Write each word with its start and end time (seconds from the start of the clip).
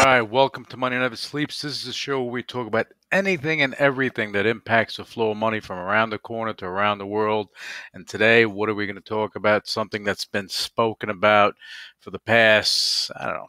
All 0.00 0.06
right, 0.06 0.22
welcome 0.22 0.64
to 0.64 0.78
Money 0.78 0.96
Never 0.96 1.14
Sleeps. 1.14 1.60
This 1.60 1.82
is 1.82 1.86
a 1.86 1.92
show 1.92 2.22
where 2.22 2.32
we 2.32 2.42
talk 2.42 2.66
about 2.66 2.86
anything 3.12 3.60
and 3.60 3.74
everything 3.74 4.32
that 4.32 4.46
impacts 4.46 4.96
the 4.96 5.04
flow 5.04 5.32
of 5.32 5.36
money 5.36 5.60
from 5.60 5.76
around 5.76 6.08
the 6.08 6.18
corner 6.18 6.54
to 6.54 6.64
around 6.64 6.96
the 6.96 7.06
world. 7.06 7.48
And 7.92 8.08
today, 8.08 8.46
what 8.46 8.70
are 8.70 8.74
we 8.74 8.86
going 8.86 8.96
to 8.96 9.02
talk 9.02 9.36
about? 9.36 9.68
Something 9.68 10.02
that's 10.02 10.24
been 10.24 10.48
spoken 10.48 11.10
about 11.10 11.54
for 11.98 12.10
the 12.10 12.18
past, 12.18 13.10
I 13.14 13.26
don't 13.26 13.34
know, 13.34 13.46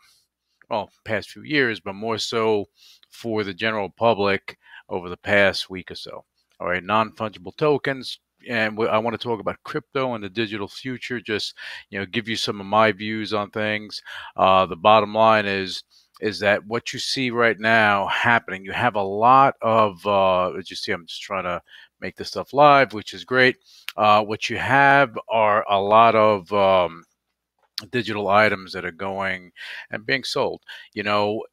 well, 0.70 0.90
past 1.06 1.30
few 1.30 1.44
years, 1.44 1.80
but 1.80 1.94
more 1.94 2.18
so 2.18 2.66
for 3.09 3.45
the 3.45 3.54
general 3.54 3.90
public 3.90 4.58
over 4.90 5.08
the 5.08 5.16
past 5.16 5.70
week 5.70 5.90
or 5.90 5.95
so. 5.95 6.26
All 6.59 6.68
right, 6.68 6.84
non 6.84 7.14
fungible 7.14 7.56
tokens, 7.56 8.20
and 8.45 8.78
I 8.78 8.98
want 8.98 9.14
to 9.14 9.23
talk 9.23 9.40
about 9.40 9.64
crypto 9.64 10.16
and 10.16 10.23
the 10.23 10.30
digital 10.30 10.68
future. 10.68 11.22
Just 11.22 11.56
you 11.90 11.98
know, 11.98 12.06
give 12.06 12.28
you 12.28 12.36
some 12.36 12.59
of 12.59 12.68
my 12.68 12.92
views 12.92 13.34
on 13.34 13.52
things. 13.52 14.04
Uh, 14.36 14.66
the 14.66 14.76
bottom 14.76 15.14
line 15.14 15.45
is 15.45 15.84
is 16.21 16.39
that 16.39 16.66
what 16.66 16.93
you 16.93 16.99
see 16.99 17.31
right 17.31 17.59
now 17.59 18.07
happening. 18.07 18.64
You 18.64 18.72
have 18.72 18.95
a 18.95 19.02
lot 19.02 19.55
of 19.61 20.05
uh, 20.05 20.52
as 20.52 20.69
you 20.69 20.75
see. 20.75 20.91
I'm 20.91 21.05
just 21.05 21.22
trying 21.22 21.44
to 21.44 21.61
make 22.00 22.16
this 22.16 22.30
stuff 22.30 22.53
live, 22.53 22.94
which 22.94 23.13
is 23.13 23.25
great. 23.25 23.58
Uh, 23.97 24.23
what 24.23 24.50
you 24.50 24.58
have 24.58 25.17
are 25.30 25.66
a 25.69 25.80
lot 25.80 26.16
of 26.16 26.52
um, 26.53 27.03
digital 27.91 28.30
items 28.30 28.73
that 28.73 28.86
are 28.86 28.91
going 28.91 29.52
and 29.89 30.05
being 30.05 30.23
sold. 30.23 30.61
You 30.94 31.03
know, 31.03 31.44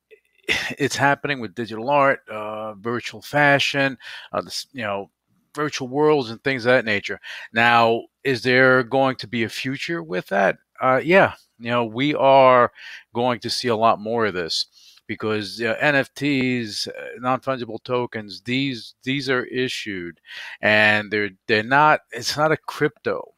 it's 0.78 0.97
happening 0.97 1.41
with 1.41 1.55
digital 1.55 1.91
art, 1.91 2.20
uh, 2.28 2.75
virtual 2.75 3.22
fashion, 3.22 3.97
uh, 4.32 4.42
this, 4.42 4.66
you 4.72 4.82
know, 4.82 5.10
virtual 5.55 5.88
worlds 5.88 6.30
and 6.30 6.42
things 6.44 6.66
of 6.66 6.70
that 6.70 6.84
nature. 6.84 7.20
Now, 7.53 8.03
is 8.22 8.42
there 8.42 8.82
going 8.82 9.16
to 9.16 9.27
be 9.27 9.44
a 9.44 9.48
future 9.48 10.03
with 10.03 10.27
that? 10.28 10.58
Uh, 10.80 11.00
yeah, 11.03 11.34
you 11.59 11.70
know, 11.70 11.84
we 11.84 12.14
are 12.14 12.73
going 13.14 13.41
to 13.41 13.51
see 13.51 13.69
a 13.69 13.77
lot 13.77 14.01
more 14.01 14.27
of 14.27 14.34
this 14.34 14.67
because 15.06 15.61
uh, 15.61 15.77
NFTs, 15.83 16.89
non 17.19 17.41
fungible 17.41 17.83
tokens, 17.83 18.42
these 18.42 18.95
these 19.03 19.28
are 19.28 19.45
issued, 19.47 20.20
and 20.61 21.11
they're 21.11 21.31
they're 21.48 21.62
not. 21.62 22.00
It's 22.12 22.37
not 22.37 22.53
a 22.53 22.56
crypto, 22.56 23.34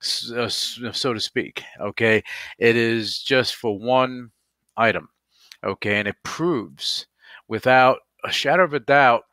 so, 0.00 0.48
so 0.48 1.12
to 1.14 1.20
speak. 1.20 1.62
Okay, 1.80 2.22
it 2.58 2.76
is 2.76 3.20
just 3.22 3.54
for 3.54 3.78
one 3.78 4.30
item. 4.76 5.08
Okay, 5.62 5.98
and 5.98 6.08
it 6.08 6.16
proves 6.24 7.06
without 7.46 7.98
a 8.24 8.32
shadow 8.32 8.64
of 8.64 8.74
a 8.74 8.80
doubt 8.80 9.24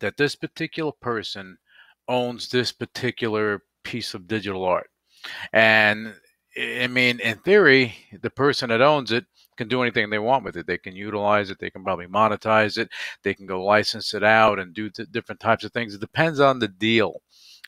that 0.00 0.16
this 0.16 0.36
particular 0.36 0.92
person 0.92 1.58
owns 2.06 2.48
this 2.48 2.70
particular 2.70 3.62
piece 3.82 4.14
of 4.14 4.28
digital 4.28 4.64
art. 4.64 4.90
And 5.52 6.14
I 6.58 6.86
mean, 6.88 7.20
in 7.20 7.38
theory, 7.38 7.94
the 8.20 8.30
person 8.30 8.70
that 8.70 8.80
owns 8.80 9.12
it 9.12 9.24
can 9.56 9.68
do 9.68 9.82
anything 9.82 10.10
they 10.10 10.18
want 10.18 10.44
with 10.44 10.56
it. 10.56 10.66
They 10.66 10.78
can 10.78 10.96
utilize 10.96 11.50
it. 11.50 11.58
They 11.58 11.70
can 11.70 11.84
probably 11.84 12.06
monetize 12.06 12.78
it. 12.78 12.88
They 13.22 13.34
can 13.34 13.46
go 13.46 13.64
license 13.64 14.14
it 14.14 14.24
out 14.24 14.58
and 14.58 14.74
do 14.74 14.90
different 14.90 15.40
types 15.40 15.64
of 15.64 15.72
things. 15.72 15.94
It 15.94 16.00
depends 16.00 16.40
on 16.40 16.58
the 16.58 16.68
deal 16.68 17.22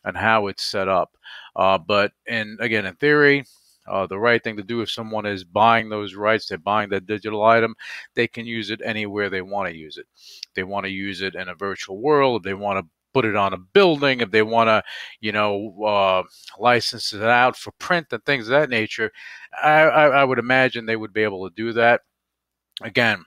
and 0.05 0.17
how 0.17 0.47
it's 0.47 0.65
set 0.65 0.89
up. 0.89 1.17
Uh, 1.55 1.79
but 1.79 2.13
and 2.27 2.59
again, 2.61 2.87
in 2.87 2.95
theory, 2.97 3.45
uh, 3.87 4.07
the 4.07 4.19
right 4.19 4.43
thing 4.43 4.57
to 4.57 4.63
do 4.63 4.81
if 4.81 4.91
someone 4.91 5.27
is 5.27 5.45
buying 5.45 5.89
those 5.89 6.15
rights, 6.15 6.47
they're 6.47 6.59
buying 6.59 6.89
that 6.91 7.07
digital 7.07 7.45
item, 7.45 7.75
they 8.15 8.29
can 8.29 8.47
use 8.47 8.71
it 8.71 8.81
anywhere 8.85 9.29
they 9.29 9.43
want 9.43 9.69
to 9.69 9.77
use 9.77 9.99
it. 9.99 10.07
They 10.55 10.63
want 10.63 10.85
to 10.87 10.91
use 10.91 11.23
it 11.23 11.35
in 11.35 11.49
a 11.49 11.55
virtual 11.55 12.01
world. 12.01 12.45
They 12.45 12.55
want 12.55 12.79
to 12.79 12.91
put 13.13 13.25
it 13.25 13.37
on 13.37 13.53
a 13.53 13.59
building, 13.59 14.21
if 14.21 14.31
they 14.31 14.43
want 14.43 14.69
to, 14.69 14.83
you 15.21 15.33
know, 15.33 15.83
uh, 15.85 16.23
license 16.59 17.13
it 17.13 17.23
out 17.23 17.57
for 17.57 17.73
print 17.73 18.07
and 18.13 18.25
things 18.25 18.47
of 18.47 18.53
that 18.53 18.71
nature, 18.71 19.11
I, 19.63 19.81
I, 19.83 20.07
I 20.07 20.25
would 20.25 20.39
imagine 20.39 20.87
they 20.87 20.97
would 20.97 21.13
be 21.13 21.23
able 21.23 21.49
to 21.49 21.55
do 21.55 21.73
that. 21.73 22.03
Again, 22.83 23.25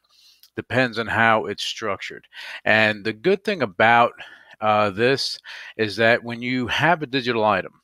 depends 0.56 1.00
on 1.00 1.08
how 1.08 1.46
it's 1.46 1.64
structured. 1.64 2.28
And 2.66 3.04
the 3.04 3.14
good 3.14 3.44
thing 3.44 3.62
about 3.62 4.14
uh, 4.62 4.90
this 4.90 5.40
is 5.78 5.96
that 5.98 6.24
when 6.24 6.42
you 6.42 6.68
have 6.68 7.02
a 7.02 7.08
digital 7.08 7.44
item, 7.44 7.82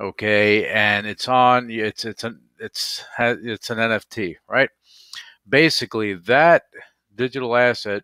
okay, 0.00 0.66
and 0.68 1.06
it's 1.06 1.28
on, 1.28 1.70
it's 1.70 2.04
it's 2.04 2.24
an 2.24 2.40
it's 2.58 3.04
it's 3.18 3.70
an 3.70 3.78
NFT, 3.78 4.36
right? 4.48 4.70
Basically, 5.48 6.14
that 6.14 6.64
digital 7.14 7.56
asset 7.56 8.02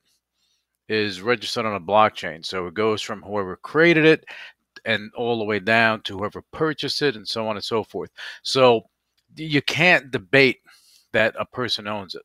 is 0.88 1.20
registered 1.20 1.66
on 1.66 1.75
a 1.75 1.81
blockchain. 1.81 2.44
So 2.44 2.66
it 2.66 2.75
goes 2.75 3.03
from 3.03 3.22
whoever 3.22 3.56
created 3.56 4.04
it 4.04 4.25
and 4.84 5.10
all 5.16 5.38
the 5.38 5.44
way 5.44 5.59
down 5.59 6.03
to 6.03 6.19
whoever 6.19 6.43
purchased 6.53 7.03
it 7.03 7.16
and 7.16 7.26
so 7.26 7.47
on 7.48 7.56
and 7.56 7.65
so 7.65 7.84
forth. 7.84 8.10
So 8.43 8.82
you 9.37 9.62
can't 9.62 10.10
debate 10.10 10.59
that 11.12 11.34
a 11.38 11.47
person 11.47 11.87
owns 11.87 12.15
it 12.15 12.22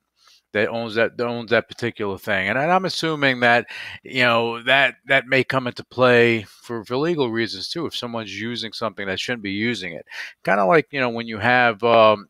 that 0.54 0.70
owns 0.70 0.96
that, 0.96 1.20
owns 1.20 1.52
that 1.52 1.68
particular 1.68 2.18
thing. 2.18 2.50
And 2.50 2.58
I'm 2.58 2.86
assuming 2.86 3.42
that 3.42 3.68
you 4.04 4.24
know 4.24 4.62
that 4.64 4.96
that 5.08 5.28
may 5.28 5.44
come 5.44 5.68
into 5.68 5.84
play 5.86 6.44
for, 6.44 6.84
for 6.84 6.98
legal 6.98 7.30
reasons 7.30 7.70
too. 7.70 7.86
If 7.86 7.96
someone's 7.96 8.40
using 8.40 8.74
something 8.74 9.08
that 9.08 9.20
shouldn't 9.20 9.44
be 9.44 9.52
using 9.52 9.94
it, 9.94 10.06
kind 10.44 10.60
of 10.60 10.68
like 10.68 10.88
you 10.92 11.00
know 11.00 11.10
when 11.10 11.28
you 11.28 11.38
have 11.38 11.84
um, 11.84 12.28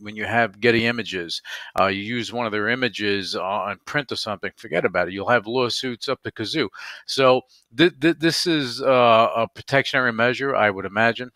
when 0.00 0.16
you 0.16 0.24
have 0.24 0.60
Getty 0.60 0.86
Images, 0.86 1.42
uh, 1.80 1.86
you 1.86 2.02
use 2.02 2.32
one 2.32 2.46
of 2.46 2.52
their 2.52 2.68
images 2.68 3.34
on 3.34 3.78
print 3.84 4.12
or 4.12 4.16
something, 4.16 4.52
forget 4.56 4.84
about 4.84 5.08
it. 5.08 5.14
You'll 5.14 5.28
have 5.28 5.46
lawsuits 5.46 6.08
up 6.08 6.22
the 6.22 6.32
kazoo. 6.32 6.68
So 7.06 7.42
th- 7.76 7.98
th- 8.00 8.18
this 8.18 8.46
is 8.46 8.80
uh, 8.82 9.28
a 9.36 9.48
protectionary 9.48 10.12
measure, 10.12 10.54
I 10.54 10.70
would 10.70 10.84
imagine. 10.84 11.30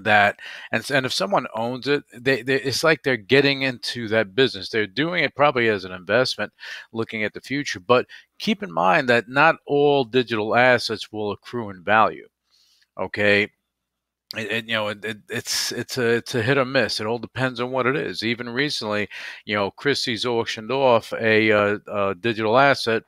That 0.00 0.40
and 0.72 0.84
and 0.90 1.06
if 1.06 1.12
someone 1.12 1.46
owns 1.54 1.86
it, 1.86 2.02
they, 2.12 2.42
they 2.42 2.56
it's 2.56 2.82
like 2.82 3.04
they're 3.04 3.16
getting 3.16 3.62
into 3.62 4.08
that 4.08 4.34
business. 4.34 4.68
They're 4.68 4.86
doing 4.88 5.22
it 5.22 5.36
probably 5.36 5.68
as 5.68 5.84
an 5.84 5.92
investment, 5.92 6.52
looking 6.92 7.22
at 7.22 7.34
the 7.34 7.40
future. 7.40 7.78
But 7.78 8.06
keep 8.40 8.64
in 8.64 8.72
mind 8.72 9.08
that 9.08 9.28
not 9.28 9.56
all 9.64 10.02
digital 10.04 10.56
assets 10.56 11.12
will 11.12 11.30
accrue 11.30 11.70
in 11.70 11.84
value. 11.84 12.26
Okay, 12.98 13.50
it, 14.34 14.50
it, 14.50 14.68
you 14.68 14.74
know 14.74 14.88
it, 14.88 15.04
it's 15.28 15.70
it's 15.72 15.98
a 15.98 16.16
it's 16.16 16.34
a 16.34 16.42
hit 16.42 16.58
or 16.58 16.64
miss. 16.64 17.00
It 17.00 17.06
all 17.06 17.18
depends 17.18 17.60
on 17.60 17.70
what 17.70 17.86
it 17.86 17.96
is. 17.96 18.22
Even 18.22 18.48
recently, 18.48 19.08
you 19.44 19.54
know, 19.54 19.70
Christie's 19.70 20.26
auctioned 20.26 20.72
off 20.72 21.12
a, 21.12 21.52
uh, 21.52 22.14
digital 22.14 22.58
asset. 22.58 23.02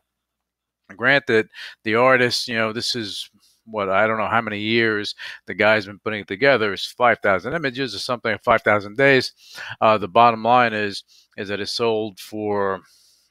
Granted, 0.97 1.49
the 1.85 1.97
artist, 1.97 2.49
you 2.49 2.55
know, 2.55 2.73
this 2.73 2.95
is 2.95 3.29
what 3.67 3.89
I 3.91 4.07
don't 4.07 4.19
know 4.19 4.29
how 4.29 4.41
many 4.41 4.61
years 4.61 5.15
the 5.47 5.55
guy's 5.55 5.87
been 5.87 5.99
putting 5.99 6.21
it 6.21 6.29
together. 6.29 6.73
It's 6.73 6.87
five 6.87 7.19
thousand 7.19 7.55
images 7.55 7.95
or 7.95 7.99
something, 7.99 8.37
five 8.45 8.63
thousand 8.63 8.97
days. 8.97 9.33
Uh, 9.81 9.99
the 9.99 10.09
bottom 10.09 10.43
line 10.43 10.73
is 10.73 11.05
is 11.37 11.49
that 11.49 11.61
it 11.61 11.69
sold 11.69 12.21
for 12.21 12.81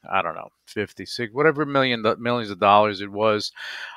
I 0.08 0.22
don't 0.22 0.34
know, 0.34 0.48
56, 0.66 1.34
whatever 1.34 1.66
million 1.66 2.02
millions 2.18 2.50
of 2.50 2.60
dollars 2.60 3.00
it 3.00 3.10
was, 3.10 3.50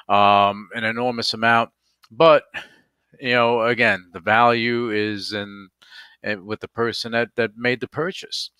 um, 0.09 0.67
an 0.73 0.83
enormous 0.83 1.33
amount. 1.33 1.69
But 2.09 2.43
you 3.19 3.33
know, 3.33 3.61
again, 3.63 4.09
the 4.13 4.19
value 4.19 4.91
is 4.91 5.33
in, 5.33 5.69
in 6.23 6.45
with 6.45 6.59
the 6.59 6.67
person 6.67 7.11
that 7.13 7.29
that 7.35 7.51
made 7.57 7.79
the 7.81 7.87
purchase. 7.87 8.51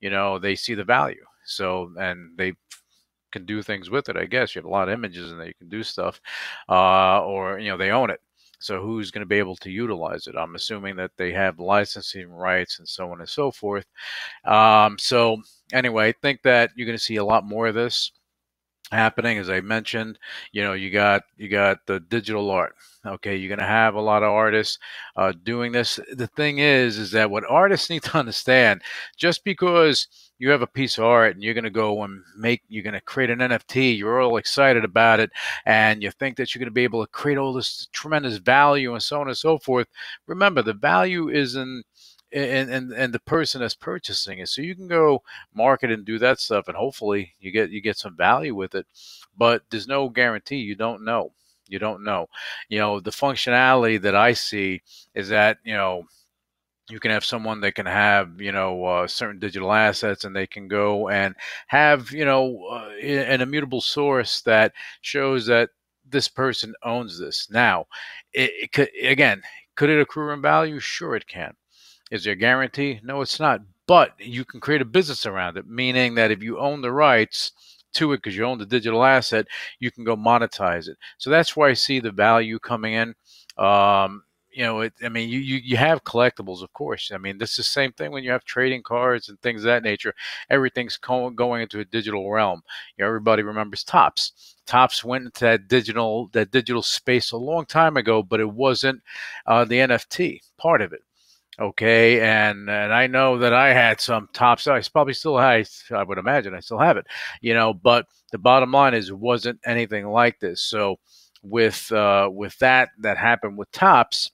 You 0.00 0.10
know, 0.10 0.38
they 0.38 0.54
see 0.54 0.74
the 0.74 0.84
value. 0.84 1.24
So 1.44 1.92
and 1.98 2.36
they 2.38 2.54
can 3.32 3.44
do 3.44 3.62
things 3.62 3.90
with 3.90 4.08
it. 4.08 4.16
I 4.16 4.24
guess 4.26 4.54
you 4.54 4.60
have 4.60 4.66
a 4.66 4.70
lot 4.70 4.88
of 4.88 4.94
images 4.94 5.32
and 5.32 5.44
you 5.46 5.54
can 5.58 5.68
do 5.68 5.82
stuff, 5.82 6.20
uh, 6.68 7.22
or 7.24 7.58
you 7.58 7.70
know 7.70 7.76
they 7.76 7.90
own 7.90 8.10
it. 8.10 8.20
So 8.60 8.80
who's 8.82 9.10
going 9.12 9.22
to 9.22 9.26
be 9.26 9.38
able 9.38 9.56
to 9.56 9.70
utilize 9.70 10.26
it? 10.26 10.34
I'm 10.36 10.56
assuming 10.56 10.96
that 10.96 11.12
they 11.16 11.32
have 11.32 11.60
licensing 11.60 12.28
rights 12.30 12.78
and 12.80 12.88
so 12.88 13.10
on 13.12 13.20
and 13.20 13.28
so 13.28 13.52
forth. 13.52 13.86
Um, 14.44 14.98
so 14.98 15.38
anyway, 15.72 16.08
I 16.08 16.12
think 16.22 16.42
that 16.42 16.70
you're 16.74 16.86
going 16.86 16.98
to 16.98 17.04
see 17.04 17.16
a 17.16 17.24
lot 17.24 17.44
more 17.44 17.68
of 17.68 17.74
this 17.76 18.10
happening 18.90 19.38
as 19.38 19.50
i 19.50 19.60
mentioned 19.60 20.18
you 20.52 20.62
know 20.62 20.72
you 20.72 20.90
got 20.90 21.22
you 21.36 21.48
got 21.48 21.78
the 21.86 22.00
digital 22.00 22.50
art 22.50 22.74
okay? 23.06 23.36
You're 23.36 23.48
going 23.48 23.58
to 23.58 23.64
have 23.64 23.94
a 23.94 24.00
lot 24.00 24.22
of 24.22 24.30
artists 24.30 24.78
uh, 25.16 25.32
doing 25.42 25.72
this. 25.72 25.98
The 26.12 26.26
thing 26.28 26.58
is 26.58 26.98
is 26.98 27.10
that 27.12 27.30
what 27.30 27.44
artists 27.48 27.90
need 27.90 28.02
to 28.04 28.18
understand 28.18 28.82
just 29.16 29.44
because 29.44 30.08
you 30.38 30.50
have 30.50 30.62
a 30.62 30.66
piece 30.66 30.98
of 30.98 31.04
art 31.04 31.34
and 31.34 31.42
you're 31.42 31.54
going 31.54 31.64
to 31.64 31.70
go 31.70 32.02
and 32.04 32.22
make 32.36 32.62
you're 32.68 32.82
going 32.82 32.94
to 32.94 33.00
create 33.00 33.30
an 33.30 33.40
nft 33.40 33.98
you're 33.98 34.20
all 34.20 34.36
excited 34.36 34.84
about 34.84 35.18
it 35.18 35.30
and 35.66 36.02
you 36.02 36.10
think 36.12 36.36
that 36.36 36.54
you're 36.54 36.60
going 36.60 36.70
to 36.70 36.72
be 36.72 36.84
able 36.84 37.04
to 37.04 37.10
create 37.10 37.38
all 37.38 37.52
this 37.52 37.88
tremendous 37.92 38.36
value 38.36 38.92
and 38.92 39.02
so 39.02 39.20
on 39.20 39.26
and 39.26 39.36
so 39.36 39.58
forth 39.58 39.88
remember 40.28 40.62
the 40.62 40.72
value 40.72 41.28
isn't 41.28 41.84
and, 42.32 42.70
and 42.70 42.92
and 42.92 43.14
the 43.14 43.20
person 43.20 43.60
that's 43.60 43.74
purchasing 43.74 44.38
it. 44.38 44.48
So 44.48 44.62
you 44.62 44.74
can 44.74 44.88
go 44.88 45.22
market 45.54 45.90
and 45.90 46.04
do 46.04 46.18
that 46.18 46.40
stuff, 46.40 46.68
and 46.68 46.76
hopefully 46.76 47.34
you 47.40 47.50
get 47.50 47.70
you 47.70 47.80
get 47.80 47.96
some 47.98 48.16
value 48.16 48.54
with 48.54 48.74
it. 48.74 48.86
But 49.36 49.62
there's 49.70 49.88
no 49.88 50.08
guarantee. 50.08 50.56
You 50.58 50.74
don't 50.74 51.04
know. 51.04 51.32
You 51.68 51.78
don't 51.78 52.04
know. 52.04 52.28
You 52.68 52.78
know 52.78 53.00
the 53.00 53.10
functionality 53.10 54.00
that 54.02 54.14
I 54.14 54.32
see 54.32 54.82
is 55.14 55.28
that 55.30 55.58
you 55.64 55.74
know 55.74 56.04
you 56.90 57.00
can 57.00 57.10
have 57.10 57.24
someone 57.24 57.60
that 57.60 57.74
can 57.74 57.86
have 57.86 58.40
you 58.40 58.52
know 58.52 58.84
uh, 58.84 59.06
certain 59.06 59.38
digital 59.38 59.72
assets 59.72 60.24
and 60.24 60.34
they 60.34 60.46
can 60.46 60.68
go 60.68 61.08
and 61.08 61.34
have 61.66 62.10
you 62.10 62.24
know 62.24 62.64
uh, 62.70 62.90
an 63.02 63.40
immutable 63.40 63.80
source 63.80 64.40
that 64.42 64.72
shows 65.02 65.46
that 65.46 65.70
this 66.08 66.28
person 66.28 66.74
owns 66.82 67.18
this 67.18 67.48
now 67.50 67.86
it, 68.32 68.50
it 68.62 68.72
could 68.72 68.88
again 69.02 69.42
could 69.76 69.90
it 69.90 70.00
accrue 70.00 70.32
in 70.32 70.40
value 70.40 70.78
sure 70.80 71.14
it 71.14 71.26
can 71.26 71.54
is 72.10 72.24
there 72.24 72.32
a 72.32 72.36
guarantee 72.36 73.00
no 73.02 73.20
it's 73.20 73.40
not 73.40 73.60
but 73.86 74.12
you 74.18 74.44
can 74.44 74.60
create 74.60 74.82
a 74.82 74.86
business 74.86 75.26
around 75.26 75.56
it 75.56 75.66
meaning 75.66 76.14
that 76.14 76.30
if 76.30 76.42
you 76.42 76.58
own 76.58 76.80
the 76.80 76.92
rights 76.92 77.52
to 77.92 78.12
it 78.12 78.18
because 78.18 78.36
you 78.36 78.44
own 78.44 78.58
the 78.58 78.66
digital 78.66 79.04
asset 79.04 79.46
you 79.78 79.90
can 79.90 80.04
go 80.04 80.16
monetize 80.16 80.88
it 80.88 80.96
so 81.16 81.30
that's 81.30 81.56
why 81.56 81.68
i 81.68 81.74
see 81.74 82.00
the 82.00 82.12
value 82.12 82.58
coming 82.58 82.94
in 82.94 83.14
um, 83.56 84.22
you 84.58 84.64
know, 84.64 84.80
it, 84.80 84.92
I 85.04 85.08
mean, 85.08 85.28
you, 85.28 85.38
you, 85.38 85.60
you 85.62 85.76
have 85.76 86.02
collectibles, 86.02 86.62
of 86.62 86.72
course. 86.72 87.12
I 87.14 87.18
mean, 87.18 87.38
this 87.38 87.52
is 87.52 87.56
the 87.58 87.62
same 87.62 87.92
thing 87.92 88.10
when 88.10 88.24
you 88.24 88.32
have 88.32 88.44
trading 88.44 88.82
cards 88.82 89.28
and 89.28 89.40
things 89.40 89.60
of 89.60 89.66
that 89.66 89.84
nature. 89.84 90.14
Everything's 90.50 90.96
co- 90.96 91.30
going 91.30 91.62
into 91.62 91.78
a 91.78 91.84
digital 91.84 92.28
realm. 92.30 92.62
You 92.96 93.04
know, 93.04 93.08
everybody 93.08 93.42
remembers 93.44 93.84
Topps. 93.84 94.56
Topps 94.66 95.04
went 95.04 95.26
into 95.26 95.44
that 95.44 95.68
digital 95.68 96.28
that 96.32 96.50
digital 96.50 96.82
space 96.82 97.30
a 97.30 97.36
long 97.36 97.66
time 97.66 97.96
ago, 97.96 98.20
but 98.22 98.40
it 98.40 98.50
wasn't 98.50 99.00
uh, 99.46 99.64
the 99.64 99.76
NFT 99.76 100.40
part 100.56 100.82
of 100.82 100.92
it. 100.92 101.02
Okay, 101.60 102.20
and 102.20 102.70
and 102.70 102.92
I 102.94 103.08
know 103.08 103.38
that 103.38 103.52
I 103.52 103.72
had 103.72 104.00
some 104.00 104.28
Topps. 104.32 104.68
I 104.68 104.80
probably 104.92 105.14
still 105.14 105.38
have. 105.38 105.68
I 105.90 106.04
would 106.04 106.18
imagine 106.18 106.54
I 106.54 106.60
still 106.60 106.78
have 106.78 106.96
it. 106.96 107.06
You 107.40 107.52
know, 107.54 107.74
but 107.74 108.06
the 108.30 108.38
bottom 108.38 108.70
line 108.70 108.94
is, 108.94 109.08
it 109.10 109.18
wasn't 109.18 109.58
anything 109.64 110.06
like 110.08 110.38
this. 110.38 110.60
So 110.62 110.98
with 111.42 111.90
uh, 111.90 112.30
with 112.32 112.56
that 112.58 112.90
that 113.00 113.18
happened 113.18 113.58
with 113.58 113.70
Topps, 113.72 114.30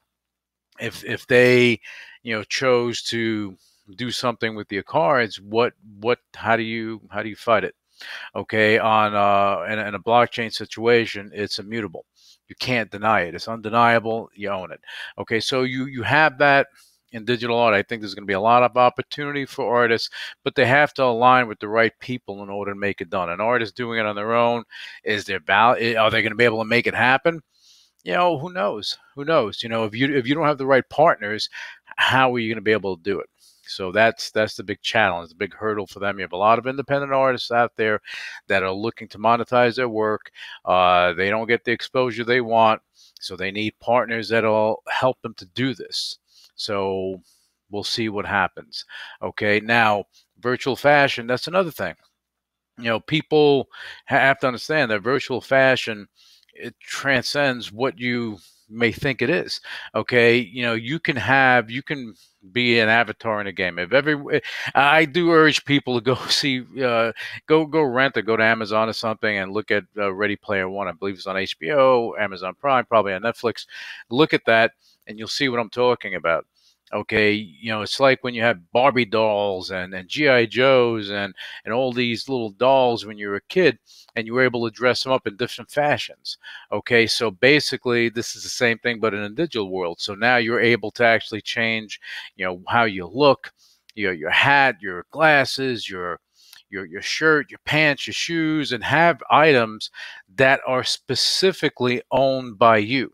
if 0.81 1.05
if 1.05 1.26
they 1.26 1.81
you 2.23 2.35
know 2.35 2.44
chose 2.44 3.03
to 3.05 3.56
do 3.97 4.11
something 4.11 4.55
with 4.55 4.69
the 4.69 4.82
cards 4.82 5.41
what 5.41 5.75
what 6.00 6.19
how 6.35 6.56
do 6.56 6.62
you 6.62 7.00
how 7.11 7.23
do 7.23 7.29
you 7.29 7.37
fight 7.37 7.65
it 7.65 7.75
okay 8.35 8.79
on 8.79 9.15
uh 9.15 9.65
in, 9.71 9.79
in 9.79 9.94
a 9.94 9.99
blockchain 10.00 10.53
situation 10.53 11.31
it's 11.35 11.59
immutable 11.59 12.06
you 12.49 12.56
can't 12.59 12.91
deny 12.91 13.23
it 13.23 13.35
it's 13.35 13.49
undeniable 13.49 14.31
you 14.35 14.49
own 14.50 14.73
it 14.73 14.81
okay 15.19 15.41
so 15.41 15.62
you 15.62 15.87
you 15.87 16.03
have 16.03 16.38
that 16.38 16.69
in 17.14 17.25
digital 17.25 17.58
art 17.58 17.75
i 17.75 17.82
think 17.82 18.02
there's 18.02 18.14
going 18.14 18.25
to 18.25 18.26
be 18.26 18.34
a 18.34 18.40
lot 18.40 18.62
of 18.62 18.76
opportunity 18.76 19.46
for 19.46 19.75
artists 19.75 20.11
but 20.43 20.55
they 20.55 20.66
have 20.66 20.93
to 20.93 21.02
align 21.02 21.49
with 21.49 21.58
the 21.61 21.69
right 21.69 21.93
people 22.00 22.43
in 22.43 22.50
order 22.50 22.72
to 22.72 22.78
make 22.78 23.00
it 23.00 23.11
done 23.11 23.31
an 23.31 23.40
artist 23.40 23.76
doing 23.76 23.99
it 23.99 24.06
on 24.06 24.16
their 24.16 24.34
own 24.34 24.62
is 25.05 25.25
there 25.25 25.40
val- 25.40 25.72
are 25.72 26.11
they 26.11 26.22
going 26.22 26.31
to 26.31 26.37
be 26.37 26.44
able 26.44 26.58
to 26.58 26.64
make 26.64 26.87
it 26.87 26.94
happen 26.94 27.40
you 28.05 28.12
know, 28.12 28.38
who 28.38 28.52
knows? 28.52 28.99
Who 29.14 29.25
knows? 29.25 29.62
You 29.62 29.70
know, 29.70 29.84
if 29.84 29.94
you 29.94 30.14
if 30.14 30.26
you 30.26 30.34
don't 30.34 30.46
have 30.46 30.58
the 30.58 30.66
right 30.66 30.88
partners, 30.90 31.49
how 31.96 32.34
are 32.34 32.38
you 32.38 32.50
going 32.50 32.56
to 32.56 32.62
be 32.62 32.72
able 32.72 32.96
to 32.96 33.02
do 33.02 33.19
it? 33.19 33.28
So 33.66 33.93
that's 33.93 34.31
that's 34.31 34.56
the 34.56 34.62
big 34.62 34.82
challenge, 34.82 35.31
the 35.31 35.37
big 35.37 35.55
hurdle 35.55 35.87
for 35.87 36.00
them. 36.00 36.19
You 36.19 36.22
have 36.22 36.32
a 36.32 36.37
lot 36.37 36.58
of 36.58 36.66
independent 36.66 37.12
artists 37.12 37.50
out 37.50 37.72
there 37.76 38.00
that 38.49 38.62
are 38.62 38.72
looking 38.72 39.08
to 39.08 39.19
monetize 39.19 39.76
their 39.76 39.88
work. 39.88 40.31
Uh, 40.66 41.14
they 41.14 41.31
don't 41.31 41.49
get 41.49 41.64
the 41.64 41.72
exposure 41.72 42.25
they 42.25 42.43
want, 42.43 42.82
so 43.25 43.37
they 43.37 43.50
need 43.50 43.79
partners 43.81 44.29
that'll 44.29 44.82
help 44.88 45.21
them 45.23 45.35
to 45.35 45.47
do 45.47 45.75
this. 45.75 46.19
So 46.55 47.21
we'll 47.71 47.85
see 47.85 48.09
what 48.09 48.26
happens. 48.26 48.85
Okay, 49.23 49.61
now 49.61 50.05
virtual 50.41 50.76
fashion. 50.76 51.26
That's 51.26 51.49
another 51.49 51.71
thing. 51.71 51.94
You 52.79 52.85
know, 52.85 53.00
people 53.00 53.69
have 54.06 54.38
to 54.41 54.47
understand 54.47 54.91
that 54.91 55.00
virtual 55.00 55.41
fashion 55.41 56.09
it 56.55 56.75
transcends 56.81 57.73
what 57.73 57.99
you 57.99 58.38
may 58.69 58.93
think 58.93 59.23
it 59.23 59.31
is. 59.31 59.61
Okay, 59.94 60.38
you 60.38 60.62
know, 60.62 60.75
you 60.75 60.99
can 61.00 61.17
have 61.17 61.71
you 61.71 61.82
can 61.82 62.15
be 62.52 62.79
an 62.81 62.88
avatar 62.88 63.41
in 63.41 63.46
a 63.46 63.52
game. 63.52 63.79
If 63.79 63.93
every, 63.93 64.41
I 64.75 65.05
do 65.05 65.31
urge 65.32 65.64
people 65.64 65.94
to 65.99 66.00
go 66.00 66.14
see, 66.29 66.64
uh, 66.82 67.12
go 67.46 67.67
go 67.67 67.82
rent 67.82 68.17
or 68.17 68.23
go 68.23 68.37
to 68.37 68.44
Amazon 68.44 68.88
or 68.88 68.93
something 68.93 69.37
and 69.37 69.52
look 69.52 69.70
at 69.70 69.85
uh, 69.96 70.12
Ready 70.12 70.37
Player 70.37 70.69
One. 70.69 70.88
I 70.88 70.93
believe 70.93 71.14
it's 71.14 71.26
on 71.26 71.37
HBO, 71.37 72.19
Amazon 72.19 72.55
Prime, 72.61 72.87
probably 72.87 73.14
on 73.14 73.23
Netflix. 73.23 73.67
Look 74.11 74.35
at 74.35 74.44
that, 74.46 74.73
and 75.06 75.19
you'll 75.19 75.29
see 75.29 75.49
what 75.49 75.61
I'm 75.61 75.70
talking 75.70 76.14
about 76.14 76.46
okay 76.94 77.32
you 77.32 77.70
know 77.70 77.82
it's 77.82 77.99
like 78.00 78.23
when 78.23 78.35
you 78.35 78.43
had 78.43 78.70
barbie 78.73 79.05
dolls 79.05 79.70
and, 79.70 79.93
and 79.94 80.08
gi 80.08 80.46
joes 80.46 81.11
and 81.11 81.35
and 81.64 81.75
all 81.75 81.93
these 81.93 82.29
little 82.29 82.50
dolls 82.50 83.05
when 83.05 83.19
you 83.19 83.29
were 83.29 83.37
a 83.37 83.41
kid 83.49 83.79
and 84.17 84.26
you 84.26 84.35
were 84.35 84.44
able 84.44 84.64
to 84.64 84.75
dress 84.75 85.02
them 85.02 85.12
up 85.12 85.26
in 85.26 85.37
different 85.37 85.70
fashions 85.70 86.38
okay? 86.73 87.06
So 87.06 87.31
basically 87.31 88.08
this 88.08 88.37
is 88.37 88.43
the 88.43 88.49
same 88.49 88.79
thing 88.79 89.00
but 89.00 89.14
in 89.14 89.20
a 89.20 89.31
digital 89.31 89.70
world. 89.70 90.00
So 90.00 90.14
now 90.14 90.37
you're 90.37 90.61
able 90.61 90.91
to 90.93 91.05
actually 91.05 91.41
change 91.43 92.00
you 92.37 92.44
know 92.44 92.62
how 92.69 92.85
you 92.85 93.06
look 93.06 93.52
your 93.94 94.12
your 94.12 94.31
hat 94.31 94.76
your 94.81 95.06
glasses 95.11 95.88
your 95.88 96.20
your, 96.70 96.87
your 96.87 97.02
shirt, 97.02 97.50
your 97.50 97.61
pants, 97.64 98.06
your 98.06 98.14
shoes, 98.14 98.73
and 98.73 98.82
have 98.82 99.23
items 99.31 99.90
that 100.35 100.61
are 100.67 100.82
specifically 100.82 102.02
owned 102.11 102.58
by 102.58 102.79
you. 102.79 103.12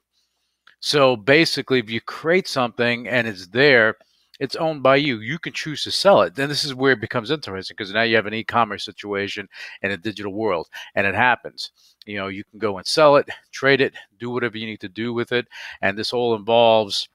So 0.80 1.16
basically, 1.16 1.78
if 1.78 1.90
you 1.90 2.00
create 2.00 2.48
something 2.48 3.06
and 3.06 3.28
it's 3.28 3.46
there, 3.46 3.96
it's 4.40 4.56
owned 4.56 4.82
by 4.82 4.96
you. 4.96 5.20
You 5.20 5.38
can 5.38 5.52
choose 5.52 5.84
to 5.84 5.90
sell 5.90 6.22
it. 6.22 6.34
Then 6.34 6.48
this 6.48 6.64
is 6.64 6.74
where 6.74 6.92
it 6.92 7.00
becomes 7.00 7.30
interesting 7.30 7.74
because 7.76 7.92
now 7.92 8.02
you 8.02 8.16
have 8.16 8.26
an 8.26 8.34
e-commerce 8.34 8.84
situation 8.84 9.46
in 9.82 9.90
a 9.90 9.98
digital 9.98 10.32
world, 10.32 10.68
and 10.94 11.06
it 11.06 11.14
happens. 11.14 11.72
You 12.06 12.16
know, 12.16 12.28
you 12.28 12.42
can 12.44 12.58
go 12.58 12.78
and 12.78 12.86
sell 12.86 13.16
it, 13.16 13.28
trade 13.52 13.82
it, 13.82 13.92
do 14.18 14.30
whatever 14.30 14.56
you 14.56 14.66
need 14.66 14.80
to 14.80 14.88
do 14.88 15.12
with 15.12 15.32
it, 15.32 15.46
and 15.82 15.96
this 15.96 16.14
all 16.14 16.34
involves 16.34 17.08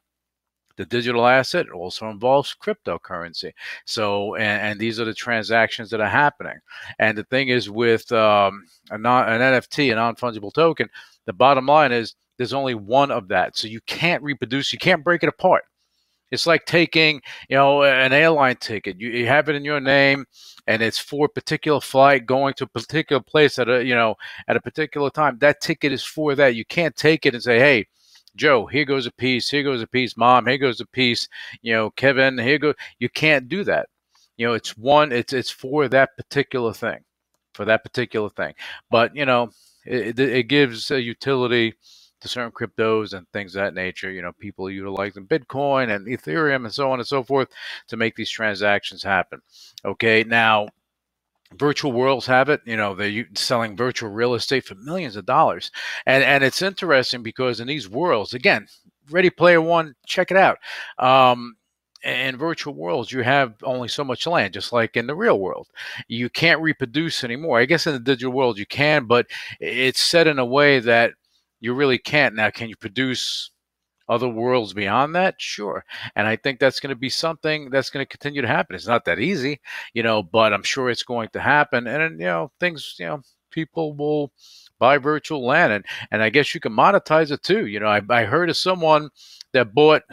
the 0.77 0.85
digital 0.85 1.25
asset. 1.25 1.65
It 1.65 1.71
also 1.71 2.09
involves 2.09 2.55
cryptocurrency. 2.61 3.53
So, 3.85 4.35
and, 4.35 4.61
and, 4.61 4.79
these 4.79 4.99
are 4.99 5.05
the 5.05 5.13
transactions 5.13 5.89
that 5.89 6.01
are 6.01 6.09
happening. 6.09 6.59
And 6.99 7.17
the 7.17 7.23
thing 7.23 7.47
is, 7.47 7.69
with 7.69 8.11
um, 8.11 8.65
non, 8.91 9.29
an 9.29 9.41
NFT, 9.41 9.91
a 9.91 9.95
non-fungible 9.95 10.53
token, 10.53 10.89
the 11.25 11.33
bottom 11.33 11.65
line 11.65 11.91
is 11.91 12.15
there's 12.37 12.53
only 12.53 12.75
one 12.75 13.11
of 13.11 13.27
that. 13.29 13.57
So 13.57 13.67
you 13.67 13.81
can't 13.81 14.23
reproduce, 14.23 14.73
you 14.73 14.79
can't 14.79 15.03
break 15.03 15.23
it 15.23 15.29
apart. 15.29 15.63
It's 16.31 16.47
like 16.47 16.65
taking, 16.65 17.21
you 17.49 17.55
know, 17.55 17.83
an 17.83 18.11
airline 18.11 18.57
ticket. 18.57 18.99
You, 18.99 19.09
you 19.09 19.27
have 19.27 19.47
it 19.47 19.55
in 19.55 19.63
your 19.63 19.79
name, 19.79 20.25
and 20.65 20.81
it's 20.81 20.97
for 20.97 21.27
a 21.27 21.29
particular 21.29 21.79
flight 21.79 22.25
going 22.25 22.55
to 22.55 22.63
a 22.63 22.67
particular 22.67 23.21
place 23.21 23.59
at 23.59 23.69
a, 23.69 23.85
you 23.85 23.93
know, 23.93 24.15
at 24.47 24.57
a 24.57 24.61
particular 24.61 25.09
time. 25.11 25.37
That 25.39 25.61
ticket 25.61 25.91
is 25.93 26.03
for 26.03 26.33
that. 26.35 26.55
You 26.55 26.65
can't 26.65 26.95
take 26.95 27.25
it 27.25 27.35
and 27.35 27.43
say, 27.43 27.59
"Hey, 27.59 27.85
Joe, 28.35 28.65
here 28.65 28.85
goes 28.85 29.05
a 29.05 29.11
piece. 29.11 29.49
Here 29.49 29.63
goes 29.63 29.81
a 29.81 29.87
piece. 29.87 30.17
Mom, 30.17 30.47
here 30.47 30.57
goes 30.57 30.81
a 30.81 30.85
piece. 30.85 31.27
You 31.61 31.73
know, 31.73 31.89
Kevin, 31.91 32.37
here 32.37 32.57
go. 32.57 32.73
You 32.99 33.09
can't 33.09 33.47
do 33.47 33.63
that. 33.63 33.87
You 34.37 34.47
know, 34.47 34.53
it's 34.53 34.77
one. 34.77 35.11
It's 35.11 35.31
it's 35.31 35.51
for 35.51 35.87
that 35.89 36.17
particular 36.17 36.73
thing, 36.73 36.99
for 37.53 37.65
that 37.65 37.83
particular 37.83 38.29
thing. 38.29 38.53
But 38.89 39.15
you 39.15 39.25
know, 39.25 39.51
it, 39.85 40.19
it 40.19 40.43
gives 40.43 40.91
a 40.91 41.01
utility 41.01 41.75
to 42.25 42.29
certain 42.29 42.51
cryptos 42.51 43.13
and 43.13 43.27
things 43.31 43.55
of 43.55 43.61
that 43.61 43.75
nature. 43.75 44.11
You 44.11 44.23
know, 44.23 44.33
people 44.33 44.69
utilizing 44.69 45.27
Bitcoin 45.27 45.95
and 45.95 46.07
Ethereum 46.07 46.65
and 46.65 46.73
so 46.73 46.91
on 46.91 46.99
and 46.99 47.07
so 47.07 47.23
forth 47.23 47.49
to 47.87 47.97
make 47.97 48.15
these 48.15 48.29
transactions 48.29 49.03
happen. 49.03 49.41
Okay, 49.85 50.23
now 50.25 50.67
virtual 51.57 51.91
worlds 51.91 52.25
have 52.25 52.49
it 52.49 52.61
you 52.65 52.75
know 52.75 52.95
they're 52.95 53.25
selling 53.35 53.77
virtual 53.77 54.09
real 54.09 54.33
estate 54.33 54.65
for 54.65 54.75
millions 54.75 55.15
of 55.15 55.25
dollars 55.25 55.71
and 56.05 56.23
and 56.23 56.43
it's 56.43 56.61
interesting 56.61 57.23
because 57.23 57.59
in 57.59 57.67
these 57.67 57.89
worlds 57.89 58.33
again 58.33 58.67
ready 59.11 59.29
player 59.29 59.61
one 59.61 59.95
check 60.05 60.31
it 60.31 60.37
out 60.37 60.57
um, 60.99 61.55
in 62.03 62.37
virtual 62.37 62.73
worlds 62.73 63.11
you 63.11 63.21
have 63.21 63.55
only 63.63 63.87
so 63.87 64.03
much 64.03 64.27
land 64.27 64.53
just 64.53 64.73
like 64.73 64.97
in 64.97 65.07
the 65.07 65.15
real 65.15 65.39
world 65.39 65.67
you 66.07 66.29
can't 66.29 66.61
reproduce 66.61 67.23
anymore 67.23 67.59
i 67.59 67.65
guess 67.65 67.87
in 67.87 67.93
the 67.93 67.99
digital 67.99 68.33
world 68.33 68.57
you 68.57 68.65
can 68.65 69.05
but 69.05 69.27
it's 69.59 70.01
set 70.01 70.27
in 70.27 70.39
a 70.39 70.45
way 70.45 70.79
that 70.79 71.13
you 71.65 71.73
really 71.73 71.97
can't. 71.97 72.35
Now, 72.35 72.49
can 72.51 72.69
you 72.69 72.75
produce 72.75 73.51
other 74.07 74.29
worlds 74.29 74.73
beyond 74.73 75.15
that? 75.15 75.35
Sure. 75.39 75.83
And 76.15 76.27
I 76.27 76.35
think 76.35 76.59
that's 76.59 76.79
going 76.79 76.91
to 76.91 76.95
be 76.95 77.09
something 77.09 77.69
that's 77.71 77.89
going 77.89 78.05
to 78.05 78.09
continue 78.09 78.41
to 78.41 78.47
happen. 78.47 78.75
It's 78.75 78.87
not 78.87 79.05
that 79.05 79.19
easy, 79.19 79.59
you 79.93 80.03
know, 80.03 80.21
but 80.21 80.53
I'm 80.53 80.63
sure 80.63 80.89
it's 80.89 81.03
going 81.03 81.29
to 81.33 81.41
happen. 81.41 81.87
And, 81.87 82.19
you 82.19 82.27
know, 82.27 82.51
things, 82.59 82.95
you 82.99 83.07
know, 83.07 83.21
people 83.49 83.95
will 83.95 84.31
buy 84.77 84.97
virtual 84.97 85.45
land 85.45 85.73
and, 85.73 85.85
and 86.11 86.21
I 86.21 86.29
guess 86.29 86.53
you 86.53 86.61
can 86.61 86.73
monetize 86.73 87.31
it 87.31 87.41
too. 87.41 87.65
You 87.65 87.79
know, 87.79 87.87
I, 87.87 88.01
I 88.09 88.25
heard 88.25 88.49
of 88.49 88.57
someone 88.57 89.09
that 89.53 89.73
bought 89.73 90.03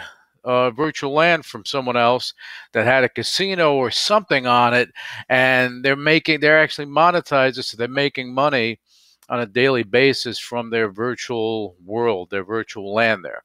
uh, 0.45 0.71
virtual 0.71 1.13
land 1.13 1.45
from 1.45 1.65
someone 1.65 1.97
else 1.97 2.33
that 2.73 2.85
had 2.85 3.05
a 3.05 3.09
casino 3.09 3.75
or 3.75 3.91
something 3.91 4.47
on 4.47 4.75
it, 4.75 4.91
and 5.29 5.85
they're 5.85 5.97
making 5.97 6.41
they're 6.41 6.61
actually 6.61 6.87
monetizing, 6.87 7.63
so 7.63 7.77
they're 7.77 7.89
making 7.89 8.35
money 8.35 8.81
on 9.29 9.41
a 9.41 9.47
daily 9.47 9.83
basis 9.83 10.39
from 10.39 10.71
their 10.71 10.91
virtual 10.91 11.77
world, 11.85 12.31
their 12.31 12.45
virtual 12.45 12.93
land 12.93 13.25
there. 13.25 13.45